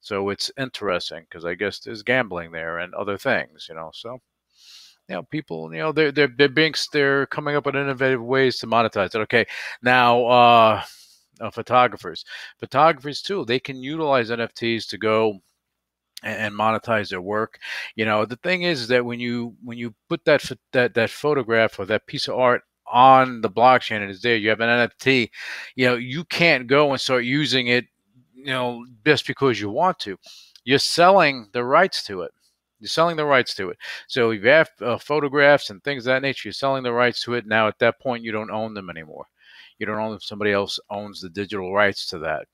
So 0.00 0.28
it's 0.30 0.50
interesting 0.58 1.26
because 1.28 1.44
I 1.44 1.54
guess 1.54 1.80
there's 1.80 2.02
gambling 2.02 2.52
there 2.52 2.78
and 2.78 2.94
other 2.94 3.18
things, 3.18 3.66
you 3.68 3.74
know. 3.74 3.90
So 3.92 4.20
you 5.08 5.14
know, 5.14 5.22
people, 5.24 5.72
you 5.72 5.80
know, 5.80 5.92
they're 5.92 6.12
they're 6.12 6.32
they're 6.36 6.48
being 6.48 6.74
they're 6.92 7.26
coming 7.26 7.56
up 7.56 7.66
with 7.66 7.76
innovative 7.76 8.22
ways 8.22 8.58
to 8.58 8.66
monetize 8.66 9.14
it. 9.14 9.20
Okay, 9.22 9.46
now 9.82 10.24
uh, 10.26 10.82
uh, 11.40 11.50
photographers, 11.50 12.24
photographers 12.58 13.22
too, 13.22 13.44
they 13.44 13.60
can 13.60 13.82
utilize 13.82 14.30
NFTs 14.30 14.88
to 14.88 14.98
go 14.98 15.40
and 16.22 16.54
monetize 16.54 17.10
their 17.10 17.20
work. 17.20 17.58
You 17.94 18.04
know, 18.04 18.24
the 18.24 18.36
thing 18.36 18.62
is 18.62 18.88
that 18.88 19.04
when 19.04 19.20
you 19.20 19.54
when 19.62 19.78
you 19.78 19.94
put 20.08 20.24
that 20.24 20.50
that 20.72 20.94
that 20.94 21.10
photograph 21.10 21.78
or 21.78 21.86
that 21.86 22.06
piece 22.06 22.28
of 22.28 22.36
art 22.36 22.62
on 22.92 23.40
the 23.40 23.50
blockchain 23.50 24.02
and 24.02 24.10
it's 24.10 24.22
there, 24.22 24.36
you 24.36 24.48
have 24.50 24.60
an 24.60 24.88
NFT. 24.88 25.30
You 25.74 25.86
know, 25.86 25.94
you 25.96 26.24
can't 26.24 26.66
go 26.66 26.90
and 26.92 27.00
start 27.00 27.24
using 27.24 27.68
it. 27.68 27.86
You 28.34 28.46
know, 28.52 28.86
just 29.04 29.26
because 29.26 29.60
you 29.60 29.70
want 29.70 29.98
to. 30.00 30.16
You're 30.64 30.78
selling 30.78 31.48
the 31.52 31.64
rights 31.64 32.04
to 32.04 32.22
it. 32.22 32.32
You're 32.78 32.88
selling 32.88 33.16
the 33.16 33.24
rights 33.24 33.54
to 33.54 33.70
it. 33.70 33.78
So 34.06 34.30
if 34.30 34.42
you 34.42 34.50
have 34.50 34.70
uh, 34.80 34.98
photographs 34.98 35.70
and 35.70 35.82
things 35.82 36.06
of 36.06 36.10
that 36.12 36.22
nature, 36.22 36.48
you're 36.48 36.52
selling 36.52 36.82
the 36.82 36.92
rights 36.92 37.22
to 37.22 37.34
it. 37.34 37.46
Now 37.46 37.68
at 37.68 37.78
that 37.78 38.00
point, 38.00 38.22
you 38.22 38.32
don't 38.32 38.50
own 38.50 38.74
them 38.74 38.90
anymore. 38.90 39.26
You 39.78 39.86
don't 39.86 39.98
own 39.98 40.10
them. 40.10 40.20
Somebody 40.20 40.52
else 40.52 40.78
owns 40.90 41.20
the 41.20 41.28
digital 41.28 41.72
rights 41.72 42.06
to 42.10 42.18
that. 42.20 42.46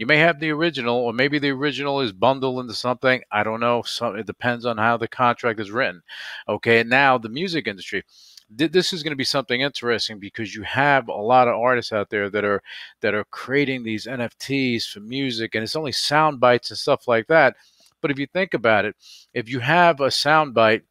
You 0.00 0.06
may 0.06 0.16
have 0.16 0.40
the 0.40 0.50
original, 0.50 0.96
or 0.96 1.12
maybe 1.12 1.38
the 1.38 1.50
original 1.50 2.00
is 2.00 2.12
bundled 2.12 2.58
into 2.58 2.74
something. 2.74 3.22
I 3.30 3.42
don't 3.42 3.60
know. 3.60 3.82
Some, 3.82 4.16
it 4.16 4.26
depends 4.26 4.64
on 4.64 4.78
how 4.78 4.96
the 4.96 5.06
contract 5.06 5.60
is 5.60 5.70
written. 5.70 6.02
Okay. 6.48 6.82
Now 6.82 7.18
the 7.18 7.28
music 7.28 7.68
industry 7.68 8.04
this 8.52 8.92
is 8.92 9.04
going 9.04 9.12
to 9.12 9.16
be 9.16 9.22
something 9.22 9.60
interesting 9.60 10.18
because 10.18 10.56
you 10.56 10.62
have 10.64 11.06
a 11.06 11.12
lot 11.12 11.46
of 11.46 11.54
artists 11.54 11.92
out 11.92 12.10
there 12.10 12.28
that 12.28 12.44
are 12.44 12.60
that 13.00 13.14
are 13.14 13.22
creating 13.30 13.84
these 13.84 14.06
NFTs 14.06 14.90
for 14.90 14.98
music 14.98 15.54
and 15.54 15.62
it's 15.62 15.76
only 15.76 15.92
sound 15.92 16.40
bites 16.40 16.70
and 16.70 16.76
stuff 16.76 17.06
like 17.06 17.28
that 17.28 17.54
but 18.00 18.10
if 18.10 18.18
you 18.18 18.26
think 18.26 18.54
about 18.54 18.84
it, 18.84 18.96
if 19.34 19.48
you 19.48 19.60
have 19.60 20.00
a 20.00 20.10
sound 20.10 20.54
bite 20.54 20.84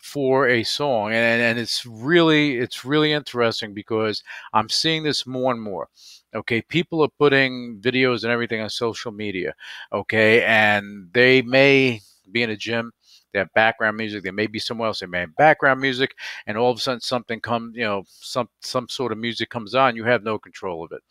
for 0.00 0.48
a 0.48 0.62
song, 0.62 1.12
and, 1.12 1.42
and 1.42 1.58
it's 1.58 1.84
really 1.86 2.56
it's 2.56 2.84
really 2.84 3.12
interesting 3.12 3.74
because 3.74 4.22
I'm 4.52 4.68
seeing 4.68 5.02
this 5.02 5.26
more 5.26 5.52
and 5.52 5.60
more. 5.62 5.88
Okay, 6.36 6.62
people 6.62 7.02
are 7.02 7.08
putting 7.18 7.80
videos 7.80 8.22
and 8.22 8.32
everything 8.32 8.60
on 8.60 8.70
social 8.70 9.12
media. 9.12 9.54
Okay, 9.92 10.42
and 10.44 11.08
they 11.12 11.42
may 11.42 12.00
be 12.30 12.42
in 12.42 12.50
a 12.50 12.56
gym 12.56 12.92
they 13.36 13.40
have 13.40 13.52
background 13.52 13.98
music. 13.98 14.22
They 14.22 14.30
may 14.30 14.46
be 14.46 14.58
somewhere 14.58 14.86
else. 14.88 15.00
They 15.00 15.06
may 15.06 15.20
have 15.20 15.36
background 15.36 15.78
music, 15.78 16.14
and 16.46 16.56
all 16.56 16.70
of 16.70 16.78
a 16.78 16.80
sudden 16.80 17.02
something 17.02 17.38
comes, 17.38 17.76
you 17.76 17.82
know, 17.84 18.04
some 18.08 18.48
some 18.60 18.88
sort 18.88 19.12
of 19.12 19.18
music 19.18 19.50
comes 19.50 19.74
on. 19.74 19.94
You 19.94 20.04
have 20.04 20.22
no 20.22 20.38
control 20.38 20.82
of 20.82 20.92
it. 20.92 21.02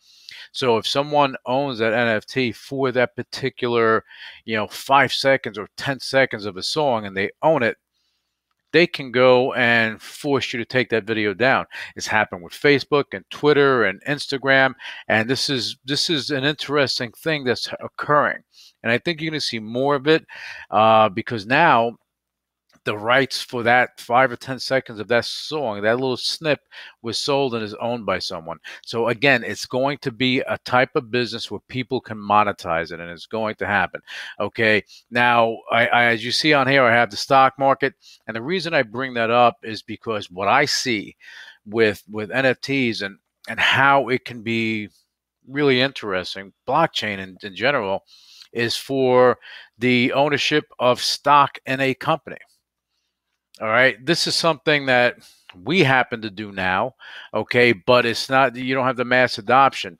So 0.50 0.76
if 0.76 0.88
someone 0.88 1.36
owns 1.46 1.78
that 1.78 1.92
NFT 1.92 2.50
for 2.50 2.90
that 2.92 3.14
particular, 3.14 4.04
you 4.44 4.56
know, 4.56 4.66
five 4.66 5.12
seconds 5.12 5.56
or 5.56 5.68
ten 5.76 6.00
seconds 6.00 6.46
of 6.46 6.56
a 6.56 6.64
song, 6.64 7.06
and 7.06 7.16
they 7.16 7.30
own 7.42 7.62
it, 7.62 7.76
they 8.76 8.86
can 8.86 9.10
go 9.10 9.54
and 9.54 10.02
force 10.02 10.52
you 10.52 10.58
to 10.58 10.66
take 10.66 10.90
that 10.90 11.04
video 11.04 11.32
down. 11.32 11.64
It's 11.96 12.06
happened 12.06 12.42
with 12.42 12.52
Facebook 12.52 13.04
and 13.12 13.24
Twitter 13.30 13.84
and 13.84 14.04
Instagram, 14.04 14.74
and 15.08 15.30
this 15.30 15.48
is 15.48 15.78
this 15.86 16.10
is 16.10 16.28
an 16.28 16.44
interesting 16.44 17.10
thing 17.12 17.44
that's 17.44 17.70
occurring. 17.80 18.42
And 18.82 18.92
I 18.92 18.98
think 18.98 19.22
you're 19.22 19.30
going 19.30 19.40
to 19.40 19.46
see 19.46 19.60
more 19.60 19.94
of 19.94 20.06
it 20.06 20.26
uh, 20.70 21.08
because 21.08 21.46
now 21.46 21.96
the 22.86 22.96
rights 22.96 23.42
for 23.42 23.62
that 23.64 24.00
five 24.00 24.30
or 24.32 24.36
ten 24.36 24.58
seconds 24.58 25.00
of 25.00 25.08
that 25.08 25.24
song, 25.24 25.82
that 25.82 25.96
little 25.96 26.16
snip 26.16 26.60
was 27.02 27.18
sold 27.18 27.54
and 27.54 27.62
is 27.62 27.74
owned 27.74 28.06
by 28.06 28.18
someone. 28.18 28.58
So 28.84 29.08
again, 29.08 29.44
it's 29.44 29.66
going 29.66 29.98
to 29.98 30.12
be 30.12 30.38
a 30.40 30.56
type 30.64 30.94
of 30.94 31.10
business 31.10 31.50
where 31.50 31.60
people 31.68 32.00
can 32.00 32.16
monetize 32.16 32.92
it, 32.92 33.00
and 33.00 33.10
it's 33.10 33.26
going 33.26 33.56
to 33.56 33.66
happen. 33.66 34.00
Okay. 34.40 34.82
Now, 35.10 35.58
I, 35.70 35.86
I, 35.88 36.04
as 36.04 36.24
you 36.24 36.30
see 36.30 36.54
on 36.54 36.68
here, 36.68 36.84
I 36.84 36.94
have 36.94 37.10
the 37.10 37.16
stock 37.16 37.54
market, 37.58 37.94
and 38.26 38.36
the 38.36 38.42
reason 38.42 38.72
I 38.72 38.82
bring 38.82 39.12
that 39.14 39.30
up 39.30 39.56
is 39.62 39.82
because 39.82 40.30
what 40.30 40.48
I 40.48 40.64
see 40.64 41.16
with 41.66 42.02
with 42.08 42.30
NFTs 42.30 43.02
and 43.02 43.18
and 43.48 43.60
how 43.60 44.08
it 44.08 44.24
can 44.24 44.42
be 44.42 44.88
really 45.48 45.80
interesting, 45.80 46.52
blockchain 46.68 47.18
in, 47.18 47.36
in 47.42 47.54
general, 47.54 48.04
is 48.52 48.76
for 48.76 49.38
the 49.78 50.12
ownership 50.12 50.64
of 50.78 51.02
stock 51.02 51.58
in 51.66 51.80
a 51.80 51.94
company. 51.94 52.38
All 53.60 53.68
right. 53.68 54.04
This 54.04 54.26
is 54.26 54.34
something 54.34 54.86
that 54.86 55.16
we 55.54 55.82
happen 55.82 56.22
to 56.22 56.30
do 56.30 56.52
now. 56.52 56.94
Okay. 57.32 57.72
But 57.72 58.06
it's 58.06 58.28
not, 58.28 58.56
you 58.56 58.74
don't 58.74 58.86
have 58.86 58.96
the 58.96 59.04
mass 59.04 59.38
adoption 59.38 59.98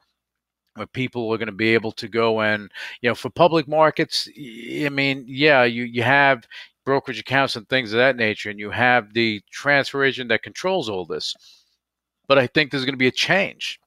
where 0.74 0.86
people 0.86 1.30
are 1.32 1.38
going 1.38 1.46
to 1.46 1.52
be 1.52 1.72
able 1.72 1.92
to 1.92 2.06
go 2.06 2.40
and, 2.40 2.70
you 3.00 3.08
know, 3.08 3.14
for 3.14 3.30
public 3.30 3.66
markets, 3.66 4.28
I 4.38 4.90
mean, 4.90 5.24
yeah, 5.26 5.64
you, 5.64 5.84
you 5.84 6.02
have 6.02 6.46
brokerage 6.84 7.18
accounts 7.18 7.56
and 7.56 7.68
things 7.68 7.92
of 7.92 7.96
that 7.96 8.16
nature, 8.16 8.50
and 8.50 8.58
you 8.58 8.70
have 8.70 9.12
the 9.12 9.42
transfer 9.50 10.04
agent 10.04 10.28
that 10.28 10.42
controls 10.42 10.88
all 10.88 11.04
this. 11.04 11.34
But 12.28 12.38
I 12.38 12.46
think 12.46 12.70
there's 12.70 12.84
going 12.84 12.92
to 12.94 12.98
be 12.98 13.08
a 13.08 13.12
change. 13.12 13.80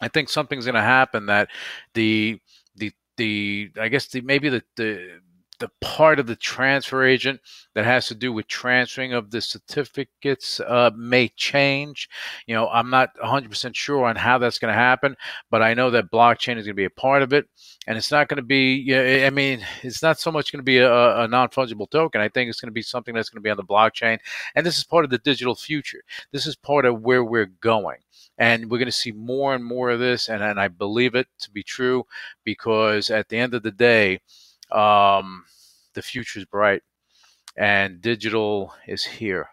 I 0.00 0.08
think 0.08 0.28
something's 0.28 0.64
going 0.64 0.74
to 0.74 0.80
happen 0.80 1.26
that 1.26 1.48
the, 1.92 2.40
the, 2.74 2.92
the, 3.16 3.70
I 3.80 3.88
guess 3.88 4.08
the, 4.08 4.20
maybe 4.22 4.48
the, 4.48 4.62
the, 4.76 5.20
the 5.60 5.70
part 5.80 6.18
of 6.18 6.26
the 6.26 6.36
transfer 6.36 7.04
agent 7.04 7.40
that 7.74 7.84
has 7.84 8.08
to 8.08 8.14
do 8.14 8.32
with 8.32 8.48
transferring 8.48 9.12
of 9.12 9.30
the 9.30 9.40
certificates 9.40 10.60
uh, 10.60 10.90
may 10.96 11.28
change. 11.36 12.08
You 12.46 12.54
know, 12.54 12.68
I'm 12.68 12.90
not 12.90 13.10
100% 13.16 13.74
sure 13.74 14.04
on 14.04 14.16
how 14.16 14.38
that's 14.38 14.58
going 14.58 14.72
to 14.72 14.78
happen, 14.78 15.16
but 15.50 15.62
I 15.62 15.74
know 15.74 15.90
that 15.90 16.10
blockchain 16.10 16.56
is 16.56 16.64
going 16.64 16.66
to 16.66 16.74
be 16.74 16.84
a 16.84 16.90
part 16.90 17.22
of 17.22 17.32
it. 17.32 17.46
And 17.86 17.96
it's 17.96 18.10
not 18.10 18.28
going 18.28 18.36
to 18.36 18.42
be, 18.42 18.94
I 19.24 19.30
mean, 19.30 19.64
it's 19.82 20.02
not 20.02 20.18
so 20.18 20.32
much 20.32 20.50
going 20.50 20.60
to 20.60 20.64
be 20.64 20.78
a, 20.78 21.20
a 21.20 21.28
non 21.28 21.48
fungible 21.48 21.88
token. 21.88 22.20
I 22.20 22.28
think 22.28 22.48
it's 22.48 22.60
going 22.60 22.70
to 22.70 22.72
be 22.72 22.82
something 22.82 23.14
that's 23.14 23.28
going 23.28 23.40
to 23.40 23.46
be 23.46 23.50
on 23.50 23.56
the 23.56 23.64
blockchain. 23.64 24.18
And 24.54 24.66
this 24.66 24.78
is 24.78 24.84
part 24.84 25.04
of 25.04 25.10
the 25.10 25.18
digital 25.18 25.54
future. 25.54 26.02
This 26.32 26.46
is 26.46 26.56
part 26.56 26.84
of 26.84 27.02
where 27.02 27.24
we're 27.24 27.52
going. 27.60 27.98
And 28.38 28.68
we're 28.68 28.78
going 28.78 28.86
to 28.86 28.92
see 28.92 29.12
more 29.12 29.54
and 29.54 29.64
more 29.64 29.90
of 29.90 30.00
this. 30.00 30.28
And, 30.28 30.42
and 30.42 30.58
I 30.58 30.68
believe 30.68 31.14
it 31.14 31.28
to 31.40 31.50
be 31.50 31.62
true 31.62 32.06
because 32.42 33.10
at 33.10 33.28
the 33.28 33.38
end 33.38 33.54
of 33.54 33.62
the 33.62 33.70
day, 33.70 34.20
um, 34.70 35.44
the 35.94 36.02
future 36.02 36.38
is 36.38 36.44
bright 36.44 36.82
and 37.56 38.00
digital 38.00 38.74
is 38.86 39.04
here. 39.04 39.48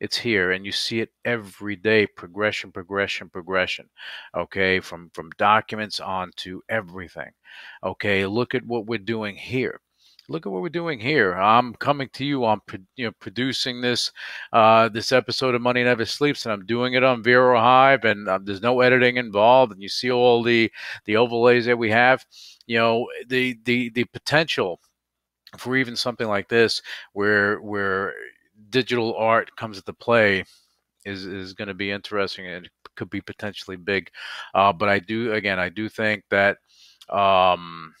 It's 0.00 0.18
here 0.18 0.50
and 0.52 0.66
you 0.66 0.72
see 0.72 1.00
it 1.00 1.10
every 1.24 1.76
day. 1.76 2.06
Progression 2.06 2.72
progression 2.72 3.30
progression 3.30 3.88
okay? 4.36 4.80
From 4.80 5.10
from 5.14 5.30
documents 5.38 6.00
on 6.00 6.32
to 6.38 6.62
everything 6.68 7.30
okay? 7.82 8.26
Look 8.26 8.54
at 8.54 8.66
what 8.66 8.86
we're 8.86 8.98
doing 8.98 9.36
here 9.36 9.80
look 10.28 10.46
at 10.46 10.52
what 10.52 10.62
we're 10.62 10.68
doing 10.68 10.98
here. 10.98 11.34
I'm 11.34 11.74
coming 11.74 12.08
to 12.14 12.24
you 12.24 12.44
i'm 12.44 12.60
you 12.96 13.06
know 13.06 13.12
producing 13.20 13.80
this 13.80 14.10
uh, 14.52 14.88
this 14.88 15.12
episode 15.12 15.54
of 15.54 15.62
money 15.62 15.84
never 15.84 16.04
sleeps 16.04 16.44
and 16.46 16.52
i'm 16.52 16.66
doing 16.66 16.94
it 16.94 17.04
on 17.04 17.22
vero 17.22 17.58
hive 17.58 18.04
and 18.04 18.28
um, 18.28 18.44
there's 18.44 18.62
no 18.62 18.80
editing 18.80 19.16
involved 19.16 19.72
and 19.72 19.82
you 19.82 19.88
see 19.88 20.10
all 20.10 20.42
the 20.42 20.70
the 21.04 21.16
overlays 21.16 21.66
that 21.66 21.78
we 21.78 21.90
have. 21.90 22.24
You 22.66 22.78
know 22.78 23.06
the 23.28 23.58
the 23.64 23.90
the 23.90 24.04
potential 24.04 24.80
for 25.58 25.76
even 25.76 25.96
something 25.96 26.26
like 26.26 26.48
this 26.48 26.82
where 27.12 27.58
where 27.60 28.14
digital 28.70 29.14
art 29.16 29.54
comes 29.56 29.76
into 29.78 29.92
play 29.92 30.44
is 31.04 31.26
is 31.26 31.52
going 31.52 31.68
to 31.68 31.74
be 31.74 31.90
interesting 31.90 32.46
and 32.46 32.68
could 32.96 33.10
be 33.10 33.20
potentially 33.20 33.76
big. 33.76 34.08
Uh, 34.54 34.72
but 34.72 34.88
i 34.88 34.98
do 34.98 35.32
again 35.34 35.58
i 35.58 35.68
do 35.68 35.88
think 35.88 36.24
that 36.30 36.58
um 37.10 37.92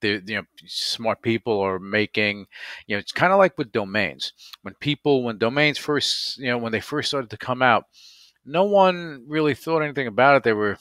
the 0.00 0.22
you 0.26 0.36
know 0.36 0.42
smart 0.66 1.22
people 1.22 1.60
are 1.60 1.78
making 1.78 2.46
you 2.86 2.94
know 2.96 2.98
it's 2.98 3.12
kind 3.12 3.32
of 3.32 3.38
like 3.38 3.56
with 3.58 3.72
domains 3.72 4.32
when 4.62 4.74
people 4.74 5.22
when 5.22 5.38
domains 5.38 5.78
first 5.78 6.38
you 6.38 6.46
know 6.46 6.58
when 6.58 6.72
they 6.72 6.80
first 6.80 7.08
started 7.08 7.30
to 7.30 7.36
come 7.36 7.62
out 7.62 7.84
no 8.44 8.64
one 8.64 9.24
really 9.26 9.54
thought 9.54 9.82
anything 9.82 10.06
about 10.06 10.36
it 10.36 10.42
they 10.42 10.52
were 10.52 10.78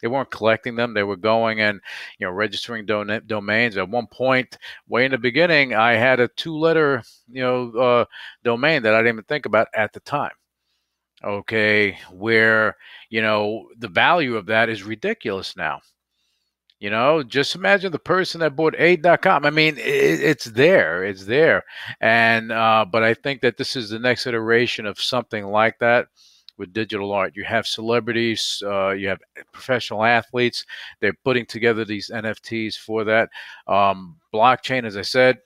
they 0.00 0.08
weren't 0.08 0.30
collecting 0.30 0.76
them. 0.76 0.94
They 0.94 1.02
were 1.02 1.16
going 1.16 1.60
and 1.60 1.80
you 2.18 2.26
know 2.26 2.32
registering 2.32 2.86
don- 2.86 3.22
domains. 3.26 3.76
At 3.76 3.88
one 3.88 4.06
point, 4.06 4.58
way 4.88 5.04
in 5.04 5.10
the 5.10 5.18
beginning, 5.18 5.74
I 5.74 5.92
had 5.94 6.20
a 6.20 6.28
two-letter 6.28 7.02
you 7.28 7.42
know 7.42 7.70
uh, 7.72 8.04
domain 8.44 8.82
that 8.82 8.94
I 8.94 8.98
didn't 8.98 9.16
even 9.16 9.24
think 9.24 9.46
about 9.46 9.68
at 9.74 9.92
the 9.92 10.00
time. 10.00 10.32
Okay, 11.22 11.98
where 12.10 12.76
you 13.10 13.20
know 13.22 13.68
the 13.78 13.88
value 13.88 14.36
of 14.36 14.46
that 14.46 14.68
is 14.70 14.82
ridiculous 14.82 15.56
now. 15.56 15.80
You 16.80 16.88
know, 16.88 17.22
just 17.22 17.54
imagine 17.54 17.92
the 17.92 17.98
person 17.98 18.40
that 18.40 18.56
bought 18.56 18.74
aid.com. 18.78 19.44
I 19.44 19.50
mean, 19.50 19.76
it, 19.76 20.20
it's 20.22 20.46
there, 20.46 21.04
it's 21.04 21.26
there. 21.26 21.62
And, 22.00 22.50
uh, 22.50 22.86
but 22.90 23.02
I 23.02 23.12
think 23.12 23.42
that 23.42 23.58
this 23.58 23.76
is 23.76 23.90
the 23.90 23.98
next 23.98 24.26
iteration 24.26 24.86
of 24.86 24.98
something 24.98 25.44
like 25.44 25.78
that 25.80 26.06
with 26.56 26.72
digital 26.72 27.12
art. 27.12 27.36
You 27.36 27.44
have 27.44 27.66
celebrities, 27.66 28.62
uh, 28.64 28.90
you 28.90 29.08
have 29.08 29.20
professional 29.52 30.04
athletes. 30.04 30.64
They're 31.00 31.16
putting 31.22 31.44
together 31.44 31.84
these 31.84 32.10
NFTs 32.12 32.76
for 32.76 33.04
that. 33.04 33.28
Um, 33.66 34.16
blockchain, 34.32 34.84
as 34.84 34.96
I 34.96 35.02
said, 35.02 35.38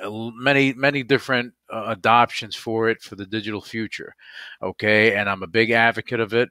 many 0.00 0.72
many 0.72 1.02
different 1.02 1.52
uh, 1.72 1.84
adoptions 1.88 2.56
for 2.56 2.88
it 2.88 3.02
for 3.02 3.14
the 3.14 3.26
digital 3.26 3.60
future. 3.60 4.14
Okay, 4.62 5.14
and 5.14 5.28
I'm 5.28 5.42
a 5.42 5.46
big 5.48 5.70
advocate 5.70 6.20
of 6.20 6.34
it. 6.34 6.48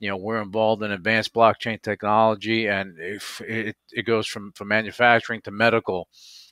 You 0.00 0.08
know 0.08 0.16
we're 0.16 0.42
involved 0.42 0.82
in 0.82 0.92
advanced 0.92 1.34
blockchain 1.34 1.80
technology 1.82 2.66
and 2.66 2.96
if 2.98 3.40
it, 3.42 3.76
it 3.92 4.02
goes 4.02 4.26
from 4.26 4.52
from 4.52 4.68
manufacturing 4.68 5.40
to 5.42 5.50
medical 5.50 6.08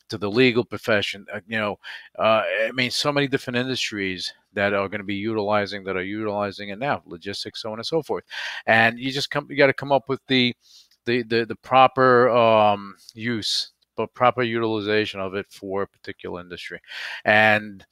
to 0.09 0.19
the 0.19 0.31
legal 0.31 0.65
profession 0.65 1.27
uh, 1.33 1.41
you 1.47 1.59
know 1.59 1.77
uh, 2.19 2.43
i 2.65 2.71
mean 2.75 2.91
so 2.91 3.13
many 3.13 3.27
different 3.27 3.57
industries 3.57 4.33
that 4.57 4.73
are 4.73 4.89
going 4.89 5.01
to 5.01 5.05
be 5.05 5.15
utilizing 5.15 5.85
that 5.85 5.97
are 5.97 6.03
utilizing 6.03 6.71
it 6.71 6.79
now 6.79 7.03
logistics 7.07 7.63
so 7.63 7.71
on 7.71 7.79
and 7.79 7.87
so 7.87 8.03
forth. 8.03 8.25
And 8.67 8.99
you 8.99 9.13
just 9.13 9.31
come 9.31 9.47
you 9.49 9.57
got 9.57 9.69
to 9.69 9.75
come 9.75 9.93
up 9.93 10.09
with 10.09 10.21
the 10.27 10.57
the 11.05 11.23
the, 11.23 11.47
the 11.47 11.57
proper 11.57 12.29
um, 12.31 12.97
use 13.15 13.71
but 13.97 14.13
proper 14.13 14.43
utilization 14.43 15.21
of 15.21 15.35
it 15.35 15.47
for 15.49 15.83
a 15.83 15.89
particular 15.89 16.41
industry. 16.41 16.81
And 17.25 17.87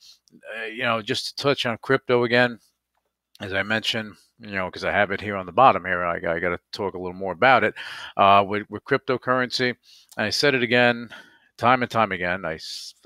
uh, 0.58 0.64
you 0.64 0.82
know 0.82 1.00
just 1.02 1.36
to 1.36 1.42
touch 1.42 1.66
on 1.66 1.78
crypto 1.80 2.24
again 2.24 2.58
as 3.40 3.52
I 3.52 3.62
mentioned, 3.64 4.14
you 4.38 4.52
know, 4.52 4.66
because 4.66 4.84
I 4.84 4.92
have 4.92 5.10
it 5.10 5.20
here 5.20 5.36
on 5.36 5.46
the 5.46 5.52
bottom 5.52 5.84
here, 5.84 6.04
I, 6.04 6.16
I 6.16 6.40
got 6.40 6.50
to 6.50 6.58
talk 6.72 6.94
a 6.94 6.98
little 6.98 7.14
more 7.14 7.32
about 7.32 7.64
it. 7.64 7.74
Uh, 8.16 8.44
with, 8.46 8.68
with 8.68 8.84
cryptocurrency, 8.84 9.74
I 10.16 10.30
said 10.30 10.54
it 10.54 10.62
again, 10.62 11.08
time 11.56 11.82
and 11.82 11.90
time 11.90 12.12
again. 12.12 12.44
I, 12.44 12.58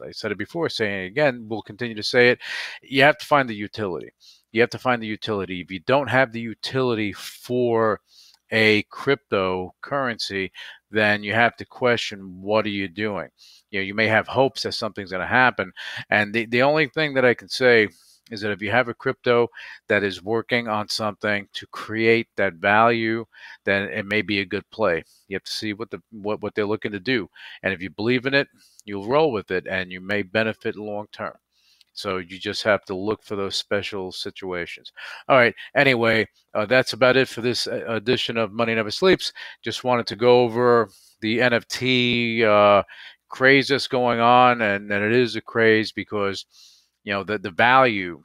I 0.04 0.10
said 0.12 0.32
it 0.32 0.38
before, 0.38 0.68
saying 0.68 1.04
it 1.04 1.06
again, 1.06 1.46
we'll 1.48 1.62
continue 1.62 1.94
to 1.94 2.02
say 2.02 2.30
it. 2.30 2.38
You 2.82 3.02
have 3.02 3.18
to 3.18 3.26
find 3.26 3.48
the 3.48 3.54
utility. 3.54 4.10
You 4.52 4.62
have 4.62 4.70
to 4.70 4.78
find 4.78 5.02
the 5.02 5.06
utility. 5.06 5.60
If 5.60 5.70
you 5.70 5.80
don't 5.80 6.08
have 6.08 6.32
the 6.32 6.40
utility 6.40 7.12
for 7.12 8.00
a 8.50 8.82
cryptocurrency, 8.84 10.50
then 10.90 11.22
you 11.22 11.34
have 11.34 11.54
to 11.56 11.66
question 11.66 12.40
what 12.40 12.64
are 12.64 12.70
you 12.70 12.88
doing. 12.88 13.28
You 13.70 13.80
know, 13.80 13.84
you 13.84 13.94
may 13.94 14.06
have 14.06 14.26
hopes 14.26 14.62
that 14.62 14.72
something's 14.72 15.10
going 15.10 15.20
to 15.20 15.26
happen, 15.26 15.72
and 16.08 16.32
the 16.32 16.46
the 16.46 16.62
only 16.62 16.88
thing 16.88 17.12
that 17.14 17.26
I 17.26 17.34
can 17.34 17.48
say 17.50 17.88
is 18.30 18.40
that 18.40 18.50
if 18.50 18.62
you 18.62 18.70
have 18.70 18.88
a 18.88 18.94
crypto 18.94 19.48
that 19.88 20.02
is 20.02 20.22
working 20.22 20.68
on 20.68 20.88
something 20.88 21.48
to 21.54 21.66
create 21.68 22.28
that 22.36 22.54
value, 22.54 23.24
then 23.64 23.88
it 23.88 24.06
may 24.06 24.22
be 24.22 24.40
a 24.40 24.46
good 24.46 24.68
play. 24.70 25.02
You 25.28 25.36
have 25.36 25.44
to 25.44 25.52
see 25.52 25.72
what 25.72 25.90
the 25.90 26.02
what, 26.10 26.42
what 26.42 26.54
they're 26.54 26.66
looking 26.66 26.92
to 26.92 27.00
do. 27.00 27.28
And 27.62 27.72
if 27.72 27.80
you 27.80 27.90
believe 27.90 28.26
in 28.26 28.34
it, 28.34 28.48
you'll 28.84 29.08
roll 29.08 29.32
with 29.32 29.50
it 29.50 29.66
and 29.68 29.92
you 29.92 30.00
may 30.00 30.22
benefit 30.22 30.76
long 30.76 31.06
term. 31.12 31.34
So 31.98 32.18
you 32.18 32.38
just 32.38 32.62
have 32.62 32.84
to 32.84 32.94
look 32.94 33.24
for 33.24 33.34
those 33.34 33.56
special 33.56 34.12
situations. 34.12 34.92
All 35.28 35.36
right. 35.36 35.52
Anyway, 35.74 36.28
uh, 36.54 36.64
that's 36.64 36.92
about 36.92 37.16
it 37.16 37.26
for 37.26 37.40
this 37.40 37.66
uh, 37.66 37.84
edition 37.88 38.36
of 38.36 38.52
Money 38.52 38.76
Never 38.76 38.92
Sleeps. 38.92 39.32
Just 39.64 39.82
wanted 39.82 40.06
to 40.06 40.14
go 40.14 40.42
over 40.42 40.90
the 41.22 41.38
NFT 41.38 42.44
uh, 42.44 42.84
craze 43.28 43.66
that's 43.66 43.88
going 43.88 44.20
on, 44.20 44.62
and, 44.62 44.90
and 44.92 45.04
it 45.04 45.12
is 45.12 45.34
a 45.34 45.40
craze 45.40 45.90
because 45.90 46.46
you 47.08 47.14
know 47.14 47.24
the 47.24 47.38
the 47.38 47.50
value 47.50 48.22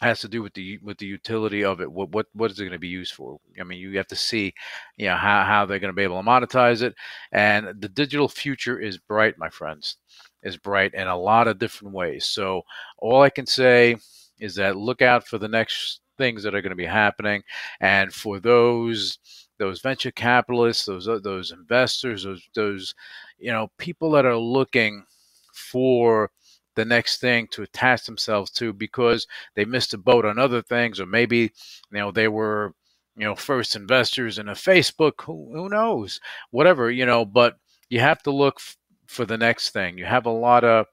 has 0.00 0.20
to 0.20 0.28
do 0.28 0.40
with 0.40 0.54
the 0.54 0.78
with 0.78 0.96
the 0.98 1.06
utility 1.06 1.64
of 1.64 1.80
it. 1.80 1.90
What 1.90 2.10
what 2.10 2.26
what 2.34 2.52
is 2.52 2.60
it 2.60 2.62
going 2.62 2.70
to 2.70 2.78
be 2.78 2.86
used 2.86 3.14
for? 3.14 3.40
I 3.60 3.64
mean, 3.64 3.80
you 3.80 3.96
have 3.96 4.06
to 4.06 4.14
see, 4.14 4.54
you 4.96 5.06
know, 5.06 5.16
how 5.16 5.42
how 5.42 5.66
they're 5.66 5.80
going 5.80 5.92
to 5.92 5.96
be 5.96 6.04
able 6.04 6.22
to 6.22 6.28
monetize 6.28 6.82
it. 6.82 6.94
And 7.32 7.80
the 7.80 7.88
digital 7.88 8.28
future 8.28 8.78
is 8.78 8.96
bright, 8.96 9.38
my 9.38 9.48
friends, 9.48 9.96
is 10.44 10.56
bright 10.56 10.94
in 10.94 11.08
a 11.08 11.18
lot 11.18 11.48
of 11.48 11.58
different 11.58 11.94
ways. 11.94 12.26
So 12.26 12.62
all 12.98 13.22
I 13.22 13.30
can 13.30 13.46
say 13.46 13.96
is 14.38 14.54
that 14.54 14.76
look 14.76 15.02
out 15.02 15.26
for 15.26 15.38
the 15.38 15.48
next 15.48 16.00
things 16.16 16.44
that 16.44 16.54
are 16.54 16.62
going 16.62 16.70
to 16.70 16.76
be 16.76 16.86
happening, 16.86 17.42
and 17.80 18.14
for 18.14 18.38
those 18.38 19.18
those 19.58 19.80
venture 19.80 20.12
capitalists, 20.12 20.84
those 20.84 21.08
uh, 21.08 21.18
those 21.24 21.50
investors, 21.50 22.22
those 22.22 22.48
those 22.54 22.94
you 23.36 23.50
know 23.50 23.68
people 23.78 24.12
that 24.12 24.26
are 24.26 24.36
looking 24.38 25.04
for 25.52 26.30
the 26.76 26.84
next 26.84 27.20
thing 27.20 27.48
to 27.48 27.62
attach 27.62 28.04
themselves 28.06 28.50
to 28.52 28.72
because 28.72 29.26
they 29.54 29.64
missed 29.64 29.94
a 29.94 29.98
boat 29.98 30.24
on 30.24 30.38
other 30.38 30.62
things, 30.62 31.00
or 31.00 31.06
maybe 31.06 31.38
you 31.40 31.98
know 31.98 32.10
they 32.12 32.28
were 32.28 32.74
you 33.16 33.24
know 33.24 33.34
first 33.34 33.76
investors 33.76 34.38
in 34.38 34.48
a 34.48 34.52
Facebook. 34.54 35.22
Who, 35.22 35.50
who 35.54 35.68
knows? 35.68 36.20
Whatever 36.50 36.90
you 36.90 37.06
know, 37.06 37.24
but 37.24 37.56
you 37.88 38.00
have 38.00 38.22
to 38.24 38.30
look 38.30 38.56
f- 38.58 38.76
for 39.06 39.24
the 39.24 39.38
next 39.38 39.70
thing. 39.70 39.98
You 39.98 40.04
have 40.06 40.26
a 40.26 40.30
lot 40.30 40.64
of 40.64 40.86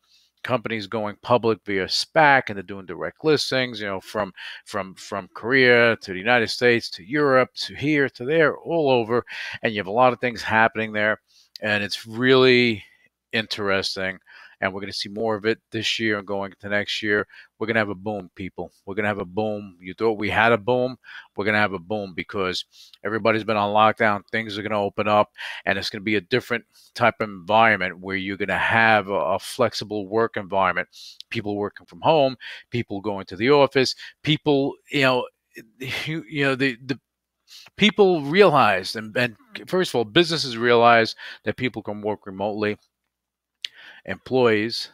companies 0.44 0.88
going 0.88 1.16
public 1.22 1.60
via 1.66 1.86
SPAC 1.86 2.44
and 2.48 2.58
they're 2.58 2.64
doing 2.64 2.86
direct 2.86 3.24
listings, 3.24 3.80
you 3.80 3.88
know, 3.88 4.00
from 4.02 4.34
from 4.66 4.94
from 4.96 5.30
Korea 5.34 5.96
to 5.98 6.12
the 6.14 6.20
United 6.20 6.50
States 6.50 6.90
to 6.92 7.04
Europe 7.04 7.50
to 7.56 7.76
here 7.76 8.10
to 8.10 8.26
there, 8.26 8.58
all 8.58 8.90
over, 8.90 9.26
and 9.62 9.74
you 9.74 9.80
have 9.80 9.88
a 9.88 9.92
lot 9.92 10.14
of 10.14 10.20
things 10.20 10.42
happening 10.42 10.92
there, 10.94 11.20
and 11.62 11.84
it's 11.84 12.06
really 12.06 12.84
interesting 13.32 14.20
and 14.64 14.74
we're 14.74 14.80
going 14.80 14.92
to 14.92 14.98
see 14.98 15.10
more 15.10 15.36
of 15.36 15.46
it 15.46 15.60
this 15.72 16.00
year 16.00 16.18
and 16.18 16.26
going 16.26 16.54
into 16.54 16.70
next 16.70 17.04
year. 17.04 17.28
We're 17.60 17.68
going 17.68 17.76
to 17.76 17.82
have 17.82 17.90
a 17.90 17.96
boom, 17.96 18.30
people. 18.34 18.72
We're 18.86 18.96
going 18.96 19.04
to 19.04 19.10
have 19.10 19.20
a 19.20 19.26
boom. 19.26 19.76
You 19.82 19.94
thought 19.94 20.18
we 20.18 20.30
had 20.30 20.54
a 20.54 20.58
boom, 20.58 20.96
we're 21.36 21.44
going 21.44 21.56
to 21.56 21.60
have 21.60 21.74
a 21.74 21.80
boom 21.80 22.14
because 22.16 22.64
everybody's 23.04 23.44
been 23.44 23.58
on 23.58 23.74
lockdown. 23.74 24.22
Things 24.32 24.58
are 24.58 24.62
going 24.62 24.72
to 24.72 24.78
open 24.78 25.10
up, 25.10 25.32
and 25.66 25.78
it's 25.78 25.90
going 25.90 26.00
to 26.00 26.06
be 26.06 26.16
a 26.16 26.22
different 26.22 26.64
type 26.96 27.16
of 27.20 27.28
environment 27.28 28.00
where 28.00 28.16
you're 28.16 28.38
going 28.38 28.48
to 28.48 28.58
have 28.58 29.10
a, 29.10 29.14
a 29.14 29.40
flexible 29.40 30.08
work 30.08 30.38
environment. 30.38 30.88
People 31.30 31.58
working 31.58 31.86
from 31.86 32.00
home, 32.00 32.38
people 32.70 33.02
going 33.02 33.26
to 33.26 33.36
the 33.36 33.50
office, 33.50 33.96
people, 34.24 34.76
you 34.90 35.02
know, 35.02 35.28
you, 36.06 36.24
you 36.28 36.46
know 36.46 36.56
the 36.56 36.78
the 36.84 37.00
people 37.78 38.24
realize 38.24 38.96
and, 38.96 39.16
and 39.16 39.36
hmm. 39.56 39.64
first 39.66 39.92
of 39.92 39.96
all 39.96 40.06
businesses 40.06 40.58
realize 40.58 41.16
that 41.44 41.58
people 41.58 41.84
can 41.84 42.02
work 42.02 42.26
remotely 42.26 42.76
employees 44.06 44.90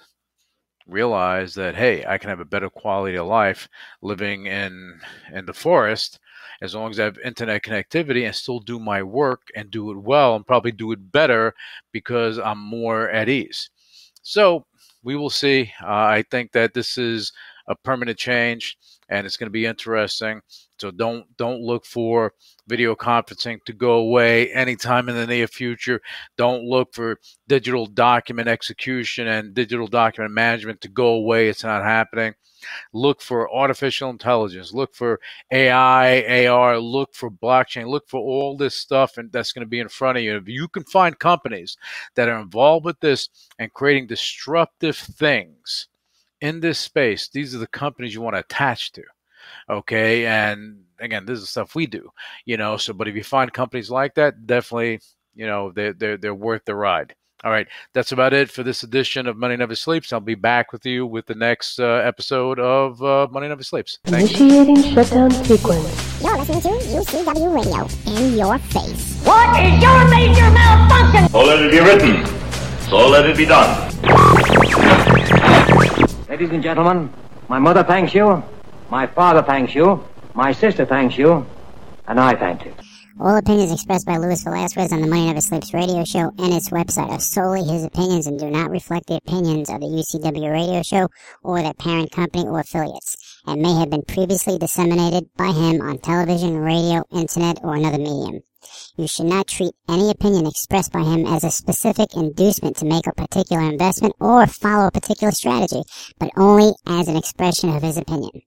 realize 0.87 1.53
that 1.53 1.75
hey 1.75 2.03
i 2.07 2.17
can 2.17 2.29
have 2.29 2.39
a 2.39 2.45
better 2.45 2.69
quality 2.69 3.15
of 3.15 3.27
life 3.27 3.67
living 4.01 4.47
in 4.47 4.99
in 5.33 5.45
the 5.45 5.53
forest 5.53 6.19
as 6.61 6.73
long 6.73 6.89
as 6.89 6.99
i 6.99 7.03
have 7.03 7.17
internet 7.19 7.63
connectivity 7.63 8.25
and 8.25 8.35
still 8.35 8.59
do 8.59 8.79
my 8.79 9.03
work 9.03 9.41
and 9.55 9.69
do 9.69 9.91
it 9.91 9.97
well 9.97 10.35
and 10.35 10.47
probably 10.47 10.71
do 10.71 10.91
it 10.91 11.11
better 11.11 11.53
because 11.91 12.39
i'm 12.39 12.57
more 12.59 13.09
at 13.09 13.29
ease. 13.29 13.69
So 14.21 14.65
we 15.03 15.15
will 15.15 15.29
see. 15.29 15.71
Uh, 15.81 15.87
i 16.19 16.23
think 16.31 16.51
that 16.53 16.73
this 16.73 16.97
is 16.97 17.31
a 17.67 17.75
permanent 17.75 18.17
change 18.17 18.77
and 19.09 19.25
it's 19.25 19.37
going 19.37 19.47
to 19.47 19.51
be 19.51 19.65
interesting 19.65 20.41
so 20.79 20.91
don't 20.91 21.25
don't 21.37 21.61
look 21.61 21.85
for 21.85 22.33
video 22.67 22.95
conferencing 22.95 23.63
to 23.65 23.73
go 23.73 23.93
away 23.95 24.51
anytime 24.53 25.09
in 25.09 25.15
the 25.15 25.27
near 25.27 25.47
future. 25.47 26.01
Don't 26.37 26.63
look 26.63 26.93
for 26.93 27.19
digital 27.47 27.85
document 27.85 28.47
execution 28.47 29.27
and 29.27 29.53
digital 29.53 29.87
document 29.87 30.33
management 30.33 30.79
to 30.81 30.87
go 30.87 31.07
away. 31.15 31.49
It's 31.49 31.65
not 31.65 31.83
happening. 31.83 32.33
Look 32.93 33.21
for 33.21 33.53
artificial 33.53 34.09
intelligence. 34.09 34.73
Look 34.73 34.93
for 34.93 35.19
AI, 35.51 36.47
AR. 36.47 36.79
Look 36.79 37.13
for 37.13 37.29
blockchain. 37.29 37.87
Look 37.87 38.07
for 38.07 38.19
all 38.19 38.55
this 38.55 38.75
stuff, 38.75 39.17
and 39.17 39.31
that's 39.31 39.51
going 39.51 39.65
to 39.65 39.69
be 39.69 39.79
in 39.79 39.89
front 39.89 40.17
of 40.17 40.23
you. 40.23 40.37
If 40.37 40.47
you 40.47 40.67
can 40.69 40.83
find 40.83 41.17
companies 41.19 41.77
that 42.15 42.29
are 42.29 42.39
involved 42.39 42.85
with 42.85 42.99
this 43.01 43.29
and 43.59 43.73
creating 43.73 44.07
disruptive 44.07 44.97
things 44.97 45.88
in 46.41 46.59
this 46.59 46.79
space, 46.79 47.29
these 47.29 47.55
are 47.55 47.59
the 47.59 47.67
companies 47.67 48.13
you 48.13 48.21
want 48.21 48.35
to 48.35 48.39
attach 48.39 48.91
to 48.93 49.03
okay 49.69 50.25
and 50.25 50.79
again 50.99 51.25
this 51.25 51.39
is 51.39 51.49
stuff 51.49 51.75
we 51.75 51.85
do 51.85 52.09
you 52.45 52.57
know 52.57 52.77
so 52.77 52.93
but 52.93 53.07
if 53.07 53.15
you 53.15 53.23
find 53.23 53.53
companies 53.53 53.89
like 53.89 54.15
that 54.15 54.45
definitely 54.45 54.99
you 55.35 55.45
know 55.45 55.71
they're 55.71 55.93
they're, 55.93 56.17
they're 56.17 56.35
worth 56.35 56.63
the 56.65 56.75
ride 56.75 57.15
all 57.43 57.51
right 57.51 57.67
that's 57.93 58.11
about 58.11 58.33
it 58.33 58.51
for 58.51 58.63
this 58.63 58.83
edition 58.83 59.25
of 59.27 59.37
money 59.37 59.55
never 59.55 59.75
sleeps 59.75 60.11
i'll 60.11 60.19
be 60.19 60.35
back 60.35 60.73
with 60.73 60.85
you 60.85 61.05
with 61.05 61.25
the 61.25 61.35
next 61.35 61.79
uh, 61.79 62.01
episode 62.03 62.59
of 62.59 63.01
uh, 63.01 63.27
money 63.31 63.47
never 63.47 63.63
sleeps 63.63 63.99
Thanks. 64.05 64.39
Initiating 64.39 64.93
shutdown 64.93 65.31
sequence. 65.31 66.21
You're 66.21 66.37
listening 66.37 66.61
to 66.61 66.69
UCW 66.69 67.55
Radio 67.55 67.87
in 68.13 68.37
your 68.37 68.59
face. 68.59 69.23
What 69.23 69.63
is 69.63 69.81
your 69.81 70.09
major 70.09 70.49
malfunction? 70.51 71.29
So 71.29 71.43
let 71.45 71.61
it 71.61 71.71
be 71.71 71.79
written. 71.79 72.25
So 72.89 73.07
let 73.07 73.25
it 73.25 73.37
be 73.37 73.45
done. 73.45 75.08
Ladies 76.29 76.51
and 76.51 76.61
gentlemen, 76.61 77.11
my 77.47 77.57
mother 77.57 77.83
thanks 77.83 78.13
you. 78.13 78.43
My 78.91 79.07
father 79.07 79.41
thanks 79.41 79.73
you. 79.73 80.05
My 80.35 80.51
sister 80.51 80.85
thanks 80.85 81.17
you. 81.17 81.43
And 82.07 82.19
I 82.19 82.35
thank 82.35 82.65
you. 82.65 82.73
All 83.19 83.35
opinions 83.35 83.71
expressed 83.71 84.05
by 84.05 84.17
Luis 84.17 84.43
Velazquez 84.43 84.93
on 84.93 85.01
the 85.01 85.07
Money 85.07 85.25
Never 85.25 85.41
Sleeps 85.41 85.73
radio 85.73 86.05
show 86.05 86.31
and 86.37 86.53
its 86.53 86.69
website 86.69 87.09
are 87.09 87.19
solely 87.19 87.63
his 87.63 87.83
opinions 87.83 88.27
and 88.27 88.39
do 88.39 88.47
not 88.51 88.69
reflect 88.69 89.07
the 89.07 89.15
opinions 89.15 89.71
of 89.71 89.79
the 89.79 89.87
UCW 89.87 90.51
radio 90.51 90.83
show 90.83 91.07
or 91.41 91.63
their 91.63 91.73
parent 91.73 92.11
company 92.11 92.45
or 92.45 92.59
affiliates, 92.59 93.41
and 93.47 93.59
may 93.59 93.73
have 93.79 93.89
been 93.89 94.03
previously 94.03 94.59
disseminated 94.59 95.27
by 95.35 95.51
him 95.51 95.81
on 95.81 95.97
television, 95.97 96.59
radio, 96.59 97.03
internet, 97.11 97.57
or 97.63 97.75
another 97.75 97.97
medium. 97.97 98.41
You 98.97 99.07
should 99.07 99.27
not 99.27 99.47
treat 99.47 99.73
any 99.87 100.09
opinion 100.09 100.45
expressed 100.45 100.91
by 100.91 101.03
him 101.03 101.25
as 101.25 101.43
a 101.43 101.51
specific 101.51 102.15
inducement 102.15 102.75
to 102.77 102.85
make 102.85 103.07
a 103.07 103.13
particular 103.13 103.61
investment 103.63 104.13
or 104.19 104.45
follow 104.47 104.87
a 104.87 104.91
particular 104.91 105.31
strategy, 105.31 105.83
but 106.19 106.31
only 106.35 106.73
as 106.85 107.07
an 107.07 107.15
expression 107.15 107.69
of 107.69 107.83
his 107.83 107.97
opinion. 107.97 108.41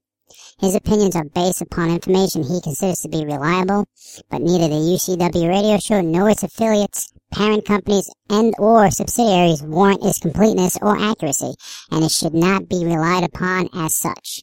His 0.59 0.75
opinions 0.75 1.17
are 1.17 1.25
based 1.25 1.61
upon 1.61 1.91
information 1.91 2.43
he 2.43 2.61
considers 2.61 3.01
to 3.01 3.09
be 3.09 3.25
reliable, 3.25 3.87
but 4.31 4.43
neither 4.43 4.69
the 4.69 4.75
UCW 4.75 5.49
radio 5.49 5.79
show 5.79 6.01
nor 6.01 6.31
its 6.31 6.43
affiliates, 6.43 7.13
parent 7.33 7.65
companies, 7.65 8.11
and 8.29 8.55
or 8.59 8.91
subsidiaries 8.91 9.63
warrant 9.63 10.05
its 10.05 10.19
completeness 10.19 10.79
or 10.81 10.97
accuracy, 10.97 11.55
and 11.91 12.05
it 12.05 12.11
should 12.11 12.35
not 12.35 12.69
be 12.69 12.85
relied 12.85 13.25
upon 13.25 13.69
as 13.75 13.97
such. 13.97 14.43